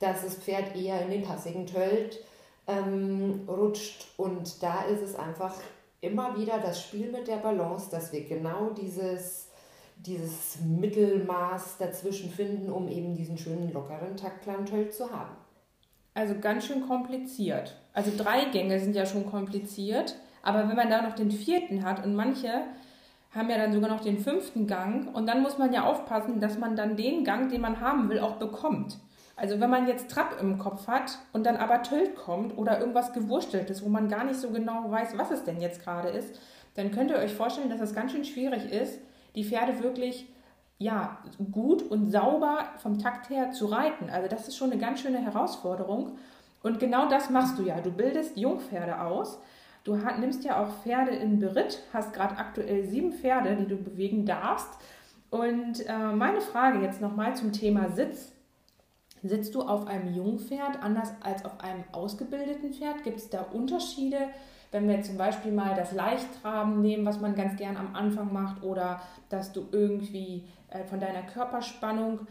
dass 0.00 0.22
das 0.24 0.34
Pferd 0.34 0.74
eher 0.74 1.00
in 1.02 1.10
den 1.10 1.22
passigen 1.22 1.64
Tölt 1.64 2.18
ähm, 2.66 3.48
rutscht. 3.48 4.08
Und 4.16 4.62
da 4.62 4.82
ist 4.82 5.00
es 5.00 5.14
einfach 5.14 5.54
immer 6.00 6.36
wieder 6.36 6.58
das 6.58 6.82
Spiel 6.82 7.10
mit 7.12 7.28
der 7.28 7.36
Balance, 7.36 7.88
dass 7.88 8.12
wir 8.12 8.24
genau 8.24 8.70
dieses, 8.70 9.48
dieses 9.96 10.58
Mittelmaß 10.60 11.78
dazwischen 11.78 12.30
finden, 12.30 12.70
um 12.70 12.88
eben 12.88 13.14
diesen 13.14 13.38
schönen 13.38 13.72
lockeren 13.72 14.16
taktklaren 14.16 14.66
Tölt 14.66 14.92
zu 14.92 15.10
haben. 15.10 15.36
Also 16.14 16.34
ganz 16.40 16.66
schön 16.66 16.86
kompliziert. 16.88 17.76
Also 17.92 18.10
drei 18.16 18.46
Gänge 18.46 18.80
sind 18.80 18.96
ja 18.96 19.06
schon 19.06 19.30
kompliziert, 19.30 20.16
aber 20.42 20.68
wenn 20.68 20.76
man 20.76 20.90
da 20.90 21.02
noch 21.02 21.14
den 21.14 21.30
vierten 21.30 21.84
hat 21.84 22.04
und 22.04 22.16
manche 22.16 22.64
haben 23.36 23.50
ja 23.50 23.58
dann 23.58 23.72
sogar 23.72 23.90
noch 23.90 24.00
den 24.00 24.18
fünften 24.18 24.66
Gang 24.66 25.14
und 25.14 25.26
dann 25.26 25.42
muss 25.42 25.58
man 25.58 25.72
ja 25.72 25.84
aufpassen, 25.84 26.40
dass 26.40 26.58
man 26.58 26.76
dann 26.76 26.96
den 26.96 27.24
Gang, 27.24 27.50
den 27.50 27.60
man 27.60 27.80
haben 27.80 28.08
will, 28.08 28.20
auch 28.20 28.36
bekommt. 28.36 28.98
Also 29.36 29.60
wenn 29.60 29.68
man 29.68 29.86
jetzt 29.86 30.10
Trapp 30.10 30.40
im 30.40 30.58
Kopf 30.58 30.86
hat 30.88 31.18
und 31.32 31.44
dann 31.44 31.56
aber 31.56 31.82
Tölt 31.82 32.16
kommt 32.16 32.56
oder 32.56 32.80
irgendwas 32.80 33.12
gewursteltes, 33.12 33.84
wo 33.84 33.88
man 33.88 34.08
gar 34.08 34.24
nicht 34.24 34.40
so 34.40 34.50
genau 34.50 34.90
weiß, 34.90 35.18
was 35.18 35.30
es 35.30 35.44
denn 35.44 35.60
jetzt 35.60 35.84
gerade 35.84 36.08
ist, 36.08 36.40
dann 36.74 36.90
könnt 36.90 37.10
ihr 37.10 37.18
euch 37.18 37.34
vorstellen, 37.34 37.68
dass 37.68 37.80
es 37.80 37.94
ganz 37.94 38.12
schön 38.12 38.24
schwierig 38.24 38.72
ist, 38.72 38.98
die 39.34 39.44
Pferde 39.44 39.82
wirklich 39.82 40.26
ja, 40.78 41.18
gut 41.52 41.82
und 41.82 42.10
sauber 42.10 42.64
vom 42.78 42.98
Takt 42.98 43.30
her 43.30 43.50
zu 43.50 43.66
reiten. 43.66 44.10
Also 44.10 44.28
das 44.28 44.48
ist 44.48 44.56
schon 44.56 44.70
eine 44.70 44.80
ganz 44.80 45.00
schöne 45.00 45.18
Herausforderung. 45.18 46.18
Und 46.62 46.78
genau 46.80 47.08
das 47.08 47.30
machst 47.30 47.58
du 47.58 47.62
ja. 47.62 47.80
Du 47.80 47.90
bildest 47.90 48.36
Jungpferde 48.36 49.00
aus. 49.00 49.38
Du 49.86 49.94
nimmst 49.94 50.42
ja 50.42 50.60
auch 50.60 50.82
Pferde 50.82 51.12
in 51.12 51.38
Beritt, 51.38 51.80
hast 51.92 52.12
gerade 52.12 52.36
aktuell 52.38 52.84
sieben 52.84 53.12
Pferde, 53.12 53.54
die 53.54 53.66
du 53.66 53.76
bewegen 53.76 54.26
darfst. 54.26 54.68
Und 55.30 55.86
äh, 55.86 56.12
meine 56.12 56.40
Frage 56.40 56.80
jetzt 56.80 57.00
nochmal 57.00 57.36
zum 57.36 57.52
Thema 57.52 57.88
Sitz. 57.90 58.32
Sitzt 59.22 59.54
du 59.54 59.62
auf 59.62 59.86
einem 59.86 60.12
Jungpferd 60.12 60.82
anders 60.82 61.12
als 61.20 61.44
auf 61.44 61.60
einem 61.60 61.84
ausgebildeten 61.92 62.72
Pferd? 62.72 63.04
Gibt 63.04 63.18
es 63.18 63.30
da 63.30 63.42
Unterschiede, 63.42 64.18
wenn 64.72 64.88
wir 64.88 65.02
zum 65.02 65.18
Beispiel 65.18 65.52
mal 65.52 65.76
das 65.76 65.92
Leichttraben 65.92 66.82
nehmen, 66.82 67.06
was 67.06 67.20
man 67.20 67.36
ganz 67.36 67.56
gern 67.56 67.76
am 67.76 67.94
Anfang 67.94 68.32
macht, 68.32 68.64
oder 68.64 69.00
dass 69.28 69.52
du 69.52 69.68
irgendwie 69.70 70.48
äh, 70.70 70.82
von 70.84 70.98
deiner 70.98 71.22
Körperspannung 71.22 72.26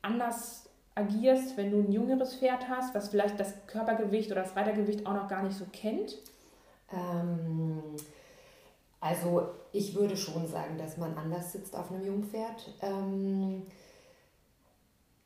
anders 0.00 0.70
agierst, 0.94 1.58
wenn 1.58 1.70
du 1.70 1.80
ein 1.80 1.92
jüngeres 1.92 2.36
Pferd 2.36 2.70
hast, 2.70 2.94
was 2.94 3.08
vielleicht 3.10 3.38
das 3.38 3.66
Körpergewicht 3.66 4.32
oder 4.32 4.40
das 4.40 4.56
Reitergewicht 4.56 5.04
auch 5.04 5.14
noch 5.14 5.28
gar 5.28 5.42
nicht 5.42 5.56
so 5.58 5.66
kennt? 5.70 6.16
Ähm, 6.92 7.82
also 9.00 9.48
ich 9.72 9.94
würde 9.94 10.16
schon 10.16 10.46
sagen, 10.46 10.78
dass 10.78 10.96
man 10.96 11.16
anders 11.16 11.52
sitzt 11.52 11.76
auf 11.76 11.90
einem 11.90 12.04
Jungpferd. 12.04 12.74
Ähm, 12.82 13.62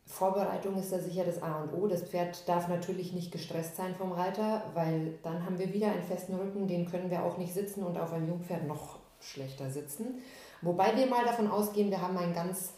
Vorbereitung 0.07 0.77
ist 0.77 0.93
da 0.93 0.99
sicher 0.99 1.25
das 1.25 1.41
A 1.41 1.63
und 1.63 1.73
O. 1.73 1.87
Das 1.87 2.03
Pferd 2.03 2.49
darf 2.49 2.69
natürlich 2.69 3.13
nicht 3.13 3.31
gestresst 3.31 3.77
sein 3.77 3.95
vom 3.95 4.13
Reiter, 4.13 4.65
weil 4.75 5.15
dann 5.23 5.45
haben 5.47 5.59
wir 5.59 5.73
wieder 5.73 5.93
einen 5.93 6.03
festen 6.03 6.35
Rücken, 6.35 6.67
den 6.67 6.91
können 6.91 7.11
wir 7.11 7.25
auch 7.25 7.39
nicht 7.39 7.55
sitzen 7.55 7.85
und 7.85 7.97
auf 7.97 8.13
einem 8.13 8.29
Jungpferd 8.29 8.67
noch 8.67 8.99
schlechter 9.21 9.71
sitzen. 9.71 10.21
Wobei 10.63 10.97
wir 10.97 11.07
mal 11.07 11.25
davon 11.25 11.49
ausgehen, 11.49 11.91
wir 11.91 12.03
haben 12.03 12.19
ein 12.19 12.35
ganz, 12.35 12.75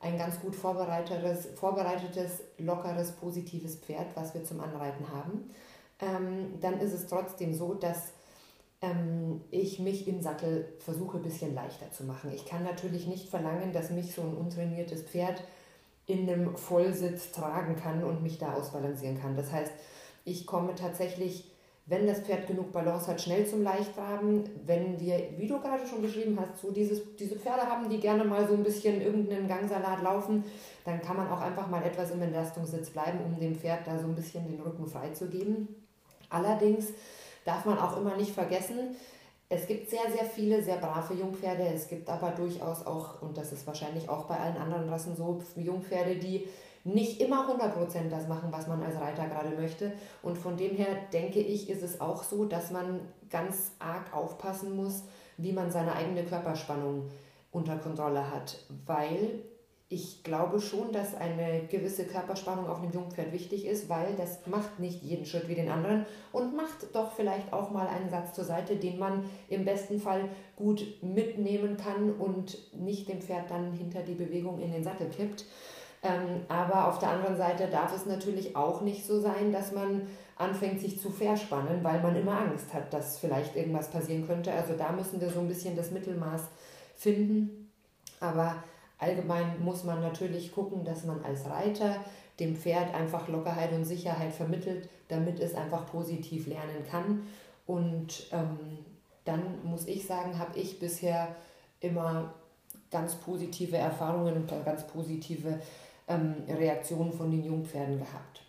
ein 0.00 0.16
ganz 0.16 0.40
gut 0.40 0.56
vorbereitetes, 0.56 1.48
vorbereitetes, 1.54 2.40
lockeres, 2.58 3.12
positives 3.12 3.76
Pferd, 3.76 4.16
was 4.16 4.32
wir 4.34 4.42
zum 4.44 4.60
Anreiten 4.60 5.06
haben. 5.12 5.50
Ähm, 6.00 6.58
dann 6.60 6.80
ist 6.80 6.94
es 6.94 7.06
trotzdem 7.06 7.52
so, 7.52 7.74
dass 7.74 8.14
ähm, 8.82 9.42
ich 9.50 9.78
mich 9.78 10.08
im 10.08 10.20
Sattel 10.20 10.72
versuche 10.78 11.18
ein 11.18 11.22
bisschen 11.22 11.54
leichter 11.54 11.90
zu 11.92 12.04
machen. 12.04 12.32
Ich 12.34 12.46
kann 12.46 12.64
natürlich 12.64 13.06
nicht 13.06 13.28
verlangen, 13.28 13.72
dass 13.72 13.90
mich 13.90 14.14
so 14.14 14.22
ein 14.22 14.34
untrainiertes 14.34 15.02
Pferd 15.02 15.42
in 16.06 16.28
einem 16.28 16.56
Vollsitz 16.56 17.30
tragen 17.32 17.76
kann 17.76 18.02
und 18.02 18.22
mich 18.22 18.38
da 18.38 18.54
ausbalancieren 18.54 19.20
kann. 19.20 19.36
Das 19.36 19.52
heißt, 19.52 19.72
ich 20.24 20.46
komme 20.46 20.74
tatsächlich, 20.74 21.44
wenn 21.86 22.06
das 22.06 22.20
Pferd 22.20 22.46
genug 22.46 22.72
Balance 22.72 23.06
hat, 23.06 23.20
schnell 23.20 23.46
zum 23.46 23.62
Leichtraben. 23.62 24.44
Wenn 24.64 24.98
wir, 24.98 25.20
wie 25.36 25.46
du 25.46 25.60
gerade 25.60 25.86
schon 25.86 26.02
beschrieben 26.02 26.38
hast, 26.40 26.60
so 26.60 26.70
dieses, 26.70 27.16
diese 27.16 27.36
Pferde 27.36 27.62
haben, 27.62 27.88
die 27.88 27.98
gerne 27.98 28.24
mal 28.24 28.46
so 28.46 28.54
ein 28.54 28.62
bisschen 28.62 29.00
irgendeinen 29.00 29.48
Gangsalat 29.48 30.02
laufen, 30.02 30.44
dann 30.84 31.00
kann 31.00 31.16
man 31.16 31.28
auch 31.30 31.40
einfach 31.40 31.68
mal 31.68 31.82
etwas 31.82 32.10
im 32.10 32.22
Entlastungssitz 32.22 32.90
bleiben, 32.90 33.20
um 33.24 33.38
dem 33.38 33.54
Pferd 33.56 33.86
da 33.86 33.98
so 33.98 34.06
ein 34.06 34.14
bisschen 34.14 34.48
den 34.48 34.60
Rücken 34.60 34.86
freizugeben. 34.86 35.68
Allerdings 36.28 36.88
darf 37.44 37.64
man 37.64 37.78
auch 37.78 37.96
immer 37.96 38.16
nicht 38.16 38.32
vergessen, 38.32 38.96
es 39.52 39.66
gibt 39.66 39.90
sehr, 39.90 40.08
sehr 40.12 40.24
viele 40.24 40.62
sehr 40.62 40.76
brave 40.76 41.12
Jungpferde. 41.12 41.64
Es 41.64 41.88
gibt 41.88 42.08
aber 42.08 42.30
durchaus 42.30 42.86
auch, 42.86 43.20
und 43.20 43.36
das 43.36 43.50
ist 43.50 43.66
wahrscheinlich 43.66 44.08
auch 44.08 44.26
bei 44.26 44.36
allen 44.36 44.56
anderen 44.56 44.88
Rassen 44.88 45.16
so, 45.16 45.42
Jungpferde, 45.56 46.16
die 46.16 46.46
nicht 46.84 47.20
immer 47.20 47.48
100% 47.50 48.08
das 48.08 48.28
machen, 48.28 48.52
was 48.52 48.68
man 48.68 48.80
als 48.82 48.98
Reiter 49.00 49.26
gerade 49.26 49.50
möchte. 49.50 49.92
Und 50.22 50.38
von 50.38 50.56
dem 50.56 50.76
her 50.76 50.96
denke 51.12 51.40
ich, 51.40 51.68
ist 51.68 51.82
es 51.82 52.00
auch 52.00 52.22
so, 52.22 52.44
dass 52.44 52.70
man 52.70 53.00
ganz 53.28 53.72
arg 53.80 54.14
aufpassen 54.14 54.76
muss, 54.76 55.02
wie 55.36 55.52
man 55.52 55.72
seine 55.72 55.94
eigene 55.94 56.24
Körperspannung 56.24 57.10
unter 57.50 57.76
Kontrolle 57.76 58.30
hat. 58.30 58.56
Weil 58.86 59.40
ich 59.92 60.22
glaube 60.22 60.60
schon, 60.60 60.92
dass 60.92 61.16
eine 61.16 61.66
gewisse 61.68 62.04
Körperspannung 62.04 62.68
auf 62.68 62.80
einem 62.80 62.92
Jungpferd 62.92 63.32
wichtig 63.32 63.66
ist, 63.66 63.88
weil 63.88 64.14
das 64.16 64.46
macht 64.46 64.78
nicht 64.78 65.02
jeden 65.02 65.26
Schritt 65.26 65.48
wie 65.48 65.56
den 65.56 65.68
anderen 65.68 66.06
und 66.30 66.54
macht 66.56 66.94
doch 66.94 67.10
vielleicht 67.10 67.52
auch 67.52 67.72
mal 67.72 67.88
einen 67.88 68.08
Satz 68.08 68.32
zur 68.32 68.44
Seite, 68.44 68.76
den 68.76 69.00
man 69.00 69.24
im 69.48 69.64
besten 69.64 70.00
Fall 70.00 70.28
gut 70.54 70.86
mitnehmen 71.02 71.76
kann 71.76 72.12
und 72.12 72.56
nicht 72.72 73.08
dem 73.08 73.20
Pferd 73.20 73.50
dann 73.50 73.72
hinter 73.72 74.02
die 74.02 74.14
Bewegung 74.14 74.60
in 74.60 74.70
den 74.70 74.84
Sattel 74.84 75.08
kippt. 75.08 75.44
Ähm, 76.04 76.42
aber 76.46 76.86
auf 76.86 77.00
der 77.00 77.10
anderen 77.10 77.36
Seite 77.36 77.66
darf 77.66 77.92
es 77.92 78.06
natürlich 78.06 78.54
auch 78.54 78.82
nicht 78.82 79.04
so 79.04 79.18
sein, 79.20 79.50
dass 79.50 79.72
man 79.72 80.02
anfängt, 80.36 80.80
sich 80.80 81.00
zu 81.00 81.10
verspannen, 81.10 81.82
weil 81.82 82.00
man 82.00 82.14
immer 82.14 82.38
Angst 82.40 82.72
hat, 82.72 82.94
dass 82.94 83.18
vielleicht 83.18 83.56
irgendwas 83.56 83.90
passieren 83.90 84.24
könnte. 84.24 84.52
Also 84.52 84.74
da 84.78 84.92
müssen 84.92 85.20
wir 85.20 85.30
so 85.30 85.40
ein 85.40 85.48
bisschen 85.48 85.74
das 85.74 85.90
Mittelmaß 85.90 86.42
finden. 86.94 87.72
Aber 88.20 88.62
allgemein 89.00 89.62
muss 89.64 89.84
man 89.84 90.00
natürlich 90.00 90.52
gucken, 90.52 90.84
dass 90.84 91.04
man 91.04 91.24
als 91.24 91.46
Reiter 91.46 91.96
dem 92.38 92.56
Pferd 92.56 92.94
einfach 92.94 93.28
Lockerheit 93.28 93.72
und 93.72 93.84
Sicherheit 93.84 94.32
vermittelt, 94.32 94.88
damit 95.08 95.40
es 95.40 95.54
einfach 95.54 95.86
positiv 95.90 96.46
lernen 96.46 96.84
kann. 96.88 97.22
Und 97.66 98.28
ähm, 98.32 98.78
dann 99.24 99.64
muss 99.64 99.86
ich 99.86 100.06
sagen, 100.06 100.38
habe 100.38 100.58
ich 100.58 100.78
bisher 100.78 101.36
immer 101.80 102.32
ganz 102.90 103.14
positive 103.16 103.76
Erfahrungen 103.76 104.34
und 104.36 104.64
ganz 104.64 104.86
positive 104.86 105.60
ähm, 106.08 106.36
Reaktionen 106.48 107.12
von 107.12 107.30
den 107.30 107.44
Jungpferden 107.44 107.98
gehabt. 107.98 108.42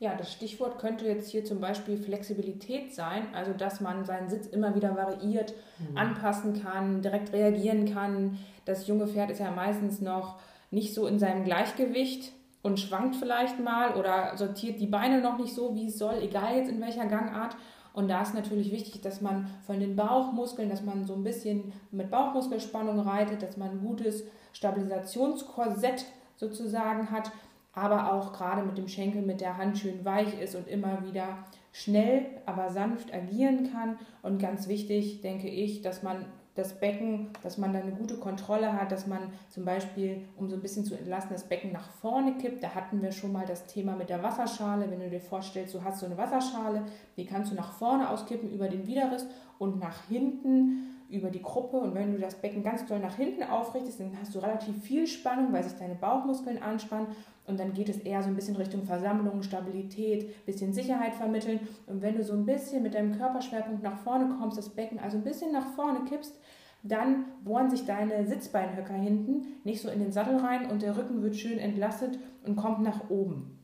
Ja, 0.00 0.14
das 0.14 0.32
Stichwort 0.32 0.78
könnte 0.78 1.06
jetzt 1.06 1.28
hier 1.28 1.44
zum 1.44 1.60
Beispiel 1.60 1.96
Flexibilität 1.96 2.94
sein, 2.94 3.34
also 3.34 3.52
dass 3.52 3.80
man 3.80 4.04
seinen 4.04 4.28
Sitz 4.28 4.46
immer 4.46 4.76
wieder 4.76 4.94
variiert, 4.96 5.54
mhm. 5.78 5.96
anpassen 5.96 6.62
kann, 6.62 7.02
direkt 7.02 7.32
reagieren 7.32 7.92
kann. 7.92 8.38
Das 8.64 8.86
junge 8.86 9.08
Pferd 9.08 9.30
ist 9.30 9.40
ja 9.40 9.50
meistens 9.50 10.00
noch 10.00 10.38
nicht 10.70 10.94
so 10.94 11.08
in 11.08 11.18
seinem 11.18 11.44
Gleichgewicht 11.44 12.32
und 12.62 12.78
schwankt 12.78 13.16
vielleicht 13.16 13.58
mal 13.58 13.96
oder 13.96 14.36
sortiert 14.36 14.78
die 14.78 14.86
Beine 14.86 15.20
noch 15.20 15.36
nicht 15.36 15.54
so, 15.54 15.74
wie 15.74 15.86
es 15.86 15.98
soll, 15.98 16.22
egal 16.22 16.56
jetzt 16.56 16.70
in 16.70 16.80
welcher 16.80 17.06
Gangart. 17.06 17.56
Und 17.92 18.06
da 18.06 18.22
ist 18.22 18.34
natürlich 18.34 18.70
wichtig, 18.70 19.00
dass 19.00 19.20
man 19.20 19.50
von 19.66 19.80
den 19.80 19.96
Bauchmuskeln, 19.96 20.68
dass 20.68 20.82
man 20.82 21.06
so 21.06 21.14
ein 21.14 21.24
bisschen 21.24 21.72
mit 21.90 22.10
Bauchmuskelspannung 22.10 23.00
reitet, 23.00 23.42
dass 23.42 23.56
man 23.56 23.70
ein 23.70 23.80
gutes 23.80 24.22
Stabilisationskorsett 24.52 26.04
sozusagen 26.36 27.10
hat, 27.10 27.32
aber 27.78 28.12
auch 28.12 28.32
gerade 28.32 28.62
mit 28.62 28.76
dem 28.78 28.88
Schenkel 28.88 29.22
mit 29.22 29.40
der 29.40 29.56
Hand 29.56 29.78
schön 29.78 30.04
weich 30.04 30.40
ist 30.40 30.54
und 30.54 30.68
immer 30.68 31.04
wieder 31.04 31.38
schnell, 31.72 32.26
aber 32.46 32.70
sanft 32.70 33.12
agieren 33.14 33.70
kann. 33.72 33.98
Und 34.22 34.38
ganz 34.40 34.68
wichtig, 34.68 35.20
denke 35.20 35.48
ich, 35.48 35.82
dass 35.82 36.02
man 36.02 36.26
das 36.58 36.80
Becken, 36.80 37.28
dass 37.44 37.56
man 37.56 37.72
da 37.72 37.78
eine 37.78 37.92
gute 37.92 38.16
Kontrolle 38.16 38.72
hat, 38.72 38.90
dass 38.90 39.06
man 39.06 39.32
zum 39.48 39.64
Beispiel, 39.64 40.24
um 40.36 40.48
so 40.48 40.56
ein 40.56 40.60
bisschen 40.60 40.84
zu 40.84 40.96
entlasten, 40.96 41.32
das 41.32 41.48
Becken 41.48 41.70
nach 41.70 41.88
vorne 41.88 42.36
kippt. 42.38 42.64
Da 42.64 42.74
hatten 42.74 43.00
wir 43.00 43.12
schon 43.12 43.30
mal 43.32 43.46
das 43.46 43.66
Thema 43.66 43.94
mit 43.94 44.08
der 44.08 44.24
Wasserschale. 44.24 44.90
Wenn 44.90 44.98
du 44.98 45.08
dir 45.08 45.20
vorstellst, 45.20 45.72
du 45.74 45.84
hast 45.84 46.00
so 46.00 46.06
eine 46.06 46.18
Wasserschale, 46.18 46.82
die 47.16 47.26
kannst 47.26 47.52
du 47.52 47.54
nach 47.54 47.72
vorne 47.72 48.10
auskippen 48.10 48.50
über 48.50 48.68
den 48.68 48.88
Widerriss 48.88 49.26
und 49.58 49.78
nach 49.78 50.08
hinten 50.08 50.96
über 51.08 51.30
die 51.30 51.42
Gruppe. 51.42 51.78
Und 51.78 51.94
wenn 51.94 52.12
du 52.12 52.18
das 52.18 52.34
Becken 52.34 52.64
ganz 52.64 52.84
doll 52.86 52.98
nach 52.98 53.14
hinten 53.14 53.44
aufrichtest, 53.44 54.00
dann 54.00 54.16
hast 54.20 54.34
du 54.34 54.40
relativ 54.40 54.82
viel 54.82 55.06
Spannung, 55.06 55.52
weil 55.52 55.62
sich 55.62 55.78
deine 55.78 55.94
Bauchmuskeln 55.94 56.60
anspannen. 56.60 57.06
Und 57.48 57.58
dann 57.58 57.72
geht 57.72 57.88
es 57.88 57.98
eher 57.98 58.22
so 58.22 58.28
ein 58.28 58.36
bisschen 58.36 58.56
Richtung 58.56 58.84
Versammlung, 58.84 59.42
Stabilität, 59.42 60.44
bisschen 60.44 60.72
Sicherheit 60.72 61.14
vermitteln. 61.14 61.60
Und 61.86 62.02
wenn 62.02 62.16
du 62.16 62.22
so 62.22 62.34
ein 62.34 62.44
bisschen 62.44 62.82
mit 62.82 62.94
deinem 62.94 63.16
Körperschwerpunkt 63.16 63.82
nach 63.82 63.98
vorne 63.98 64.36
kommst, 64.38 64.58
das 64.58 64.68
Becken 64.68 64.98
also 64.98 65.16
ein 65.16 65.24
bisschen 65.24 65.52
nach 65.52 65.66
vorne 65.74 66.04
kippst, 66.04 66.38
dann 66.82 67.24
bohren 67.44 67.70
sich 67.70 67.84
deine 67.86 68.26
Sitzbeinhöcker 68.26 68.94
hinten 68.94 69.46
nicht 69.64 69.80
so 69.80 69.88
in 69.88 69.98
den 69.98 70.12
Sattel 70.12 70.36
rein 70.36 70.70
und 70.70 70.82
der 70.82 70.96
Rücken 70.96 71.22
wird 71.22 71.36
schön 71.36 71.58
entlastet 71.58 72.18
und 72.44 72.56
kommt 72.56 72.82
nach 72.82 73.10
oben. 73.10 73.58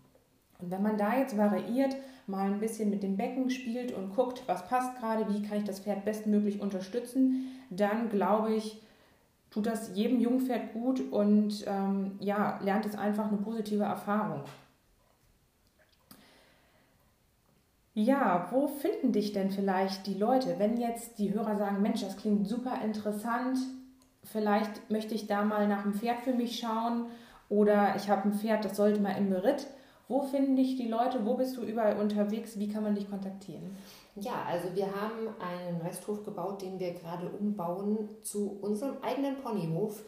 Und 0.60 0.70
wenn 0.70 0.82
man 0.82 0.96
da 0.96 1.18
jetzt 1.18 1.36
variiert, 1.36 1.96
mal 2.26 2.50
ein 2.50 2.60
bisschen 2.60 2.90
mit 2.90 3.02
dem 3.02 3.16
Becken 3.16 3.50
spielt 3.50 3.92
und 3.92 4.14
guckt, 4.14 4.42
was 4.46 4.66
passt 4.66 4.98
gerade, 4.98 5.32
wie 5.32 5.42
kann 5.42 5.58
ich 5.58 5.64
das 5.64 5.80
Pferd 5.80 6.04
bestmöglich 6.04 6.60
unterstützen, 6.60 7.48
dann 7.70 8.08
glaube 8.08 8.54
ich, 8.54 8.82
tut 9.54 9.66
das 9.66 9.94
jedem 9.94 10.20
Jungpferd 10.20 10.72
gut 10.72 11.00
und 11.12 11.64
ähm, 11.68 12.16
ja, 12.18 12.58
lernt 12.64 12.86
es 12.86 12.96
einfach 12.96 13.28
eine 13.28 13.36
positive 13.36 13.84
Erfahrung. 13.84 14.42
Ja, 17.94 18.48
wo 18.50 18.66
finden 18.66 19.12
dich 19.12 19.32
denn 19.32 19.52
vielleicht 19.52 20.08
die 20.08 20.14
Leute, 20.14 20.56
wenn 20.58 20.76
jetzt 20.76 21.20
die 21.20 21.32
Hörer 21.32 21.56
sagen, 21.56 21.82
Mensch, 21.82 22.00
das 22.00 22.16
klingt 22.16 22.48
super 22.48 22.80
interessant, 22.82 23.58
vielleicht 24.24 24.90
möchte 24.90 25.14
ich 25.14 25.28
da 25.28 25.44
mal 25.44 25.68
nach 25.68 25.84
einem 25.84 25.94
Pferd 25.94 26.22
für 26.22 26.34
mich 26.34 26.58
schauen 26.58 27.06
oder 27.48 27.94
ich 27.94 28.10
habe 28.10 28.28
ein 28.28 28.34
Pferd, 28.34 28.64
das 28.64 28.76
sollte 28.76 29.00
mal 29.00 29.16
im 29.16 29.30
Beritt. 29.30 29.68
Wo 30.08 30.22
finden 30.22 30.56
dich 30.56 30.76
die 30.76 30.88
Leute? 30.88 31.24
Wo 31.24 31.34
bist 31.34 31.56
du 31.56 31.62
überall 31.62 31.96
unterwegs? 31.96 32.58
Wie 32.58 32.68
kann 32.68 32.82
man 32.82 32.96
dich 32.96 33.08
kontaktieren? 33.08 33.76
Ja, 34.16 34.44
also 34.44 34.72
wir 34.74 34.94
haben 34.94 35.28
einen 35.40 35.80
Resthof 35.80 36.22
gebaut, 36.24 36.62
den 36.62 36.78
wir 36.78 36.94
gerade 36.94 37.28
umbauen 37.28 38.08
zu 38.22 38.56
unserem 38.60 38.98
eigenen 39.02 39.38
Ponyhof. 39.38 40.04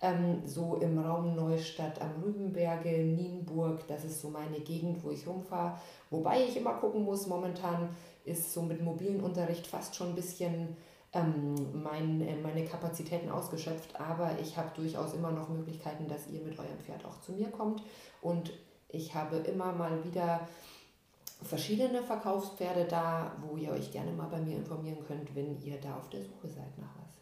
ähm, 0.00 0.42
so 0.44 0.76
im 0.76 0.98
Raum 0.98 1.34
Neustadt 1.34 2.00
am 2.00 2.22
Rübenberge, 2.22 2.98
Nienburg, 2.98 3.86
das 3.88 4.04
ist 4.04 4.20
so 4.20 4.28
meine 4.28 4.60
Gegend, 4.60 5.02
wo 5.02 5.10
ich 5.10 5.26
rumfahre. 5.26 5.78
Wobei 6.10 6.44
ich 6.44 6.56
immer 6.56 6.74
gucken 6.74 7.04
muss, 7.04 7.26
momentan 7.26 7.88
ist 8.24 8.52
so 8.52 8.62
mit 8.62 8.82
mobilen 8.82 9.20
Unterricht 9.20 9.66
fast 9.66 9.96
schon 9.96 10.10
ein 10.10 10.14
bisschen 10.14 10.76
ähm, 11.12 11.82
mein, 11.82 12.20
äh, 12.20 12.36
meine 12.36 12.64
Kapazitäten 12.64 13.30
ausgeschöpft, 13.30 13.98
aber 13.98 14.38
ich 14.40 14.56
habe 14.56 14.70
durchaus 14.74 15.14
immer 15.14 15.30
noch 15.30 15.48
Möglichkeiten, 15.48 16.06
dass 16.08 16.28
ihr 16.28 16.40
mit 16.42 16.58
eurem 16.58 16.78
Pferd 16.78 17.04
auch 17.04 17.20
zu 17.20 17.32
mir 17.32 17.50
kommt. 17.50 17.82
Und 18.20 18.52
ich 18.88 19.14
habe 19.14 19.36
immer 19.36 19.72
mal 19.72 20.04
wieder 20.04 20.46
verschiedene 21.42 22.02
Verkaufspferde 22.02 22.84
da, 22.84 23.32
wo 23.40 23.56
ihr 23.56 23.70
euch 23.70 23.92
gerne 23.92 24.12
mal 24.12 24.28
bei 24.28 24.40
mir 24.40 24.56
informieren 24.56 24.98
könnt, 25.06 25.34
wenn 25.34 25.60
ihr 25.62 25.80
da 25.80 25.96
auf 25.96 26.08
der 26.10 26.22
Suche 26.22 26.48
seid 26.48 26.76
nach 26.78 26.94
was. 26.96 27.16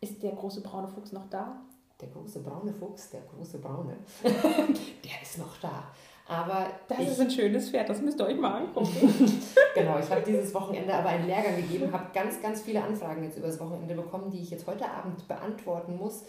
Ist 0.00 0.22
der 0.22 0.32
große 0.32 0.62
braune 0.62 0.88
Fuchs 0.88 1.12
noch 1.12 1.28
da? 1.28 1.62
Der 2.00 2.08
große 2.08 2.40
braune 2.40 2.72
Fuchs, 2.72 3.10
der 3.10 3.20
große 3.20 3.58
braune, 3.58 3.96
der 4.24 5.22
ist 5.22 5.38
noch 5.38 5.56
da. 5.58 5.92
Aber 6.28 6.68
das 6.88 6.98
ich, 7.00 7.08
ist 7.08 7.20
ein 7.20 7.30
schönes 7.30 7.70
Pferd, 7.70 7.88
das 7.88 8.00
müsst 8.00 8.20
ihr 8.20 8.26
euch 8.26 8.38
mal 8.38 8.62
angucken. 8.62 9.42
genau, 9.74 9.98
ich 9.98 10.08
habe 10.08 10.22
dieses 10.22 10.54
Wochenende 10.54 10.94
aber 10.94 11.10
einen 11.10 11.26
Lehrgang 11.26 11.56
gegeben, 11.56 11.92
habe 11.92 12.06
ganz, 12.14 12.40
ganz 12.40 12.62
viele 12.62 12.82
Anfragen 12.82 13.24
jetzt 13.24 13.36
übers 13.36 13.58
Wochenende 13.58 13.94
bekommen, 13.94 14.30
die 14.30 14.40
ich 14.40 14.50
jetzt 14.50 14.66
heute 14.66 14.88
Abend 14.88 15.26
beantworten 15.26 15.96
muss. 15.96 16.22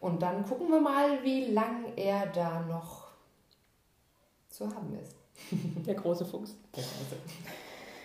Und 0.00 0.22
dann 0.22 0.44
gucken 0.44 0.68
wir 0.68 0.80
mal, 0.80 1.22
wie 1.24 1.46
lang 1.46 1.92
er 1.96 2.26
da 2.26 2.60
noch 2.60 3.08
zu 4.50 4.66
haben 4.66 4.98
ist. 5.02 5.16
Der 5.86 5.94
große 5.94 6.24
Fuchs. 6.26 6.56
Der 6.76 6.84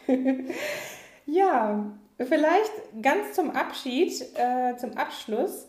große. 0.08 0.54
ja, 1.26 1.86
vielleicht 2.18 2.72
ganz 3.02 3.34
zum 3.34 3.52
Abschied, 3.52 4.22
äh, 4.36 4.76
zum 4.78 4.94
Abschluss, 4.98 5.68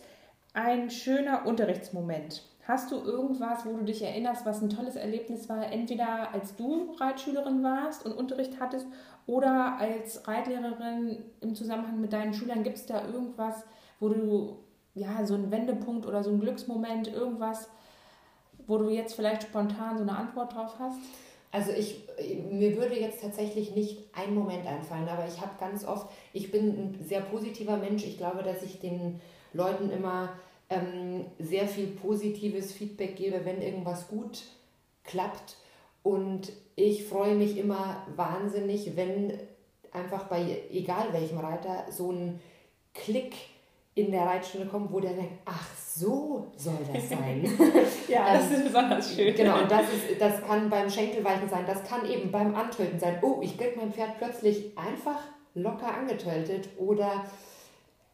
ein 0.53 0.91
schöner 0.91 1.45
Unterrichtsmoment. 1.47 2.43
Hast 2.67 2.91
du 2.91 2.97
irgendwas, 2.97 3.65
wo 3.65 3.77
du 3.77 3.85
dich 3.85 4.03
erinnerst, 4.03 4.45
was 4.45 4.61
ein 4.61 4.71
tolles 4.71 4.97
Erlebnis 4.97 5.49
war, 5.49 5.71
entweder 5.71 6.33
als 6.33 6.57
du 6.57 6.97
Reitschülerin 6.99 7.63
warst 7.63 8.05
und 8.05 8.13
Unterricht 8.13 8.59
hattest 8.59 8.89
oder 9.29 9.79
als 9.79 10.27
Reitlehrerin 10.27 11.23
im 11.41 11.55
Zusammenhang 11.55 12.01
mit 12.01 12.13
deinen 12.13 12.35
Schülern? 12.35 12.65
Gibt 12.65 12.77
es 12.77 12.87
da 12.87 13.07
irgendwas, 13.07 13.65
wo 14.01 14.09
du, 14.09 14.57
ja, 14.95 15.25
so 15.25 15.35
einen 15.35 15.53
Wendepunkt 15.53 16.07
oder 16.07 16.25
so 16.25 16.31
einen 16.31 16.41
Glücksmoment, 16.41 17.07
irgendwas, 17.07 17.69
wo 18.67 18.79
du 18.79 18.89
jetzt 18.89 19.15
vielleicht 19.15 19.45
spontan 19.45 19.97
so 19.97 20.03
eine 20.03 20.17
Antwort 20.17 20.53
drauf 20.53 20.75
hast? 20.81 20.99
Also 21.53 21.71
ich, 21.71 22.05
mir 22.51 22.77
würde 22.77 22.99
jetzt 22.99 23.23
tatsächlich 23.23 23.77
nicht 23.77 24.11
ein 24.13 24.35
Moment 24.35 24.67
einfallen, 24.67 25.09
aber 25.09 25.27
ich 25.29 25.41
habe 25.41 25.53
ganz 25.61 25.85
oft, 25.85 26.11
ich 26.33 26.51
bin 26.51 26.69
ein 26.69 27.05
sehr 27.07 27.21
positiver 27.21 27.77
Mensch. 27.77 28.05
Ich 28.05 28.19
glaube, 28.19 28.43
dass 28.43 28.65
ich 28.65 28.81
den 28.81 29.21
Leuten 29.53 29.91
immer 29.91 30.31
ähm, 30.71 31.27
sehr 31.39 31.67
viel 31.69 31.89
positives 31.89 32.73
Feedback 32.73 33.17
gebe, 33.17 33.45
wenn 33.45 33.63
irgendwas 33.63 34.09
gut 34.09 34.45
klappt. 35.05 35.57
Und 36.03 36.53
ich 36.75 37.05
freue 37.05 37.35
mich 37.35 37.57
immer 37.57 38.07
wahnsinnig, 38.15 38.97
wenn 38.97 39.39
einfach 39.93 40.25
bei 40.25 40.63
egal 40.71 41.13
welchem 41.13 41.39
Reiter 41.39 41.87
so 41.91 42.13
ein 42.13 42.41
Klick 42.95 43.35
in 43.95 44.11
der 44.11 44.27
Reitstunde 44.27 44.67
kommt, 44.67 44.93
wo 44.93 45.01
der 45.01 45.15
denkt, 45.15 45.33
ach 45.47 45.75
so 45.75 46.53
soll 46.57 46.79
das 46.93 47.09
sein. 47.09 47.43
ja, 48.09 48.35
das 48.35 48.51
ist 48.51 48.65
besonders 48.65 49.15
schön. 49.15 49.35
Genau, 49.35 49.63
und 49.63 49.71
das, 49.71 49.85
ist, 49.85 50.21
das 50.21 50.43
kann 50.43 50.69
beim 50.69 50.91
Schenkelweichen 50.91 51.49
sein, 51.49 51.65
das 51.67 51.83
kann 51.83 52.09
eben 52.09 52.31
beim 52.31 52.55
Antöten 52.55 53.01
sein. 53.01 53.19
Oh, 53.23 53.41
ich 53.41 53.57
krieg 53.57 53.75
mein 53.77 53.93
Pferd 53.93 54.19
plötzlich 54.19 54.77
einfach 54.77 55.23
locker 55.55 55.95
angetötet 55.95 56.69
oder 56.77 57.25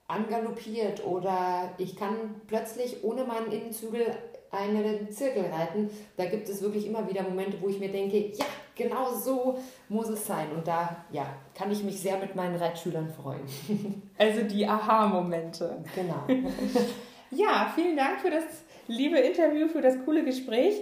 angaloppiert 0.09 1.05
oder 1.05 1.71
ich 1.79 1.97
kann 1.97 2.43
plötzlich 2.47 3.03
ohne 3.03 3.25
meinen 3.25 3.51
Innenzügel 3.51 4.07
einen 4.53 5.11
Zirkel 5.11 5.47
reiten. 5.47 5.91
Da 6.17 6.27
gibt 6.27 6.49
es 6.49 6.61
wirklich 6.62 6.87
immer 6.87 7.09
wieder 7.09 7.23
Momente, 7.23 7.57
wo 7.61 7.69
ich 7.69 7.81
mir 7.81 7.91
denke, 7.91 8.19
ja, 8.19 8.45
genau 8.77 9.11
so 9.11 9.59
muss 9.88 10.09
es 10.09 10.27
sein. 10.27 10.53
Und 10.55 10.69
da 10.69 11.05
ja, 11.11 11.27
kann 11.55 11.71
ich 11.73 11.83
mich 11.83 11.99
sehr 12.01 12.19
mit 12.19 12.37
meinen 12.37 12.57
Reitschülern 12.57 13.09
freuen. 13.09 13.41
Also 14.19 14.43
die 14.43 14.67
Aha-Momente. 14.67 15.83
Genau. 15.97 16.27
ja, 17.31 17.73
vielen 17.75 17.97
Dank 17.97 18.21
für 18.21 18.31
das 18.31 18.45
liebe 18.87 19.19
Interview, 19.19 19.67
für 19.67 19.81
das 19.81 19.97
coole 20.05 20.23
Gespräch. 20.23 20.81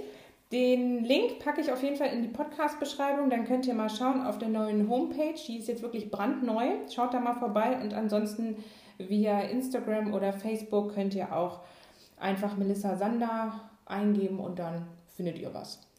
Den 0.53 1.05
Link 1.05 1.39
packe 1.39 1.61
ich 1.61 1.73
auf 1.73 1.83
jeden 1.83 1.97
Fall 1.97 2.09
in 2.09 2.23
die 2.23 2.29
Podcast-Beschreibung. 2.29 3.31
Dann 3.31 3.47
könnt 3.47 3.67
ihr 3.67 3.75
mal 3.75 3.89
schauen 3.89 4.27
auf 4.27 4.39
der 4.39 4.49
neuen 4.49 4.91
Homepage. 4.91 5.37
Die 5.47 5.59
ist 5.59 5.69
jetzt 5.69 5.81
wirklich 5.81 6.11
brandneu. 6.11 6.67
Schaut 6.93 7.15
da 7.15 7.21
mal 7.21 7.35
vorbei. 7.35 7.79
Und 7.81 7.95
ansonsten 7.95 8.57
via 9.09 9.41
Instagram 9.41 10.13
oder 10.15 10.33
Facebook 10.33 10.95
könnt 10.95 11.15
ihr 11.15 11.35
auch 11.35 11.61
einfach 12.19 12.57
Melissa 12.57 12.97
Sander 12.97 13.71
eingeben 13.87 14.39
und 14.41 14.59
dann 14.59 14.87
findet 15.17 15.39
ihr 15.39 15.53
was. 15.53 15.90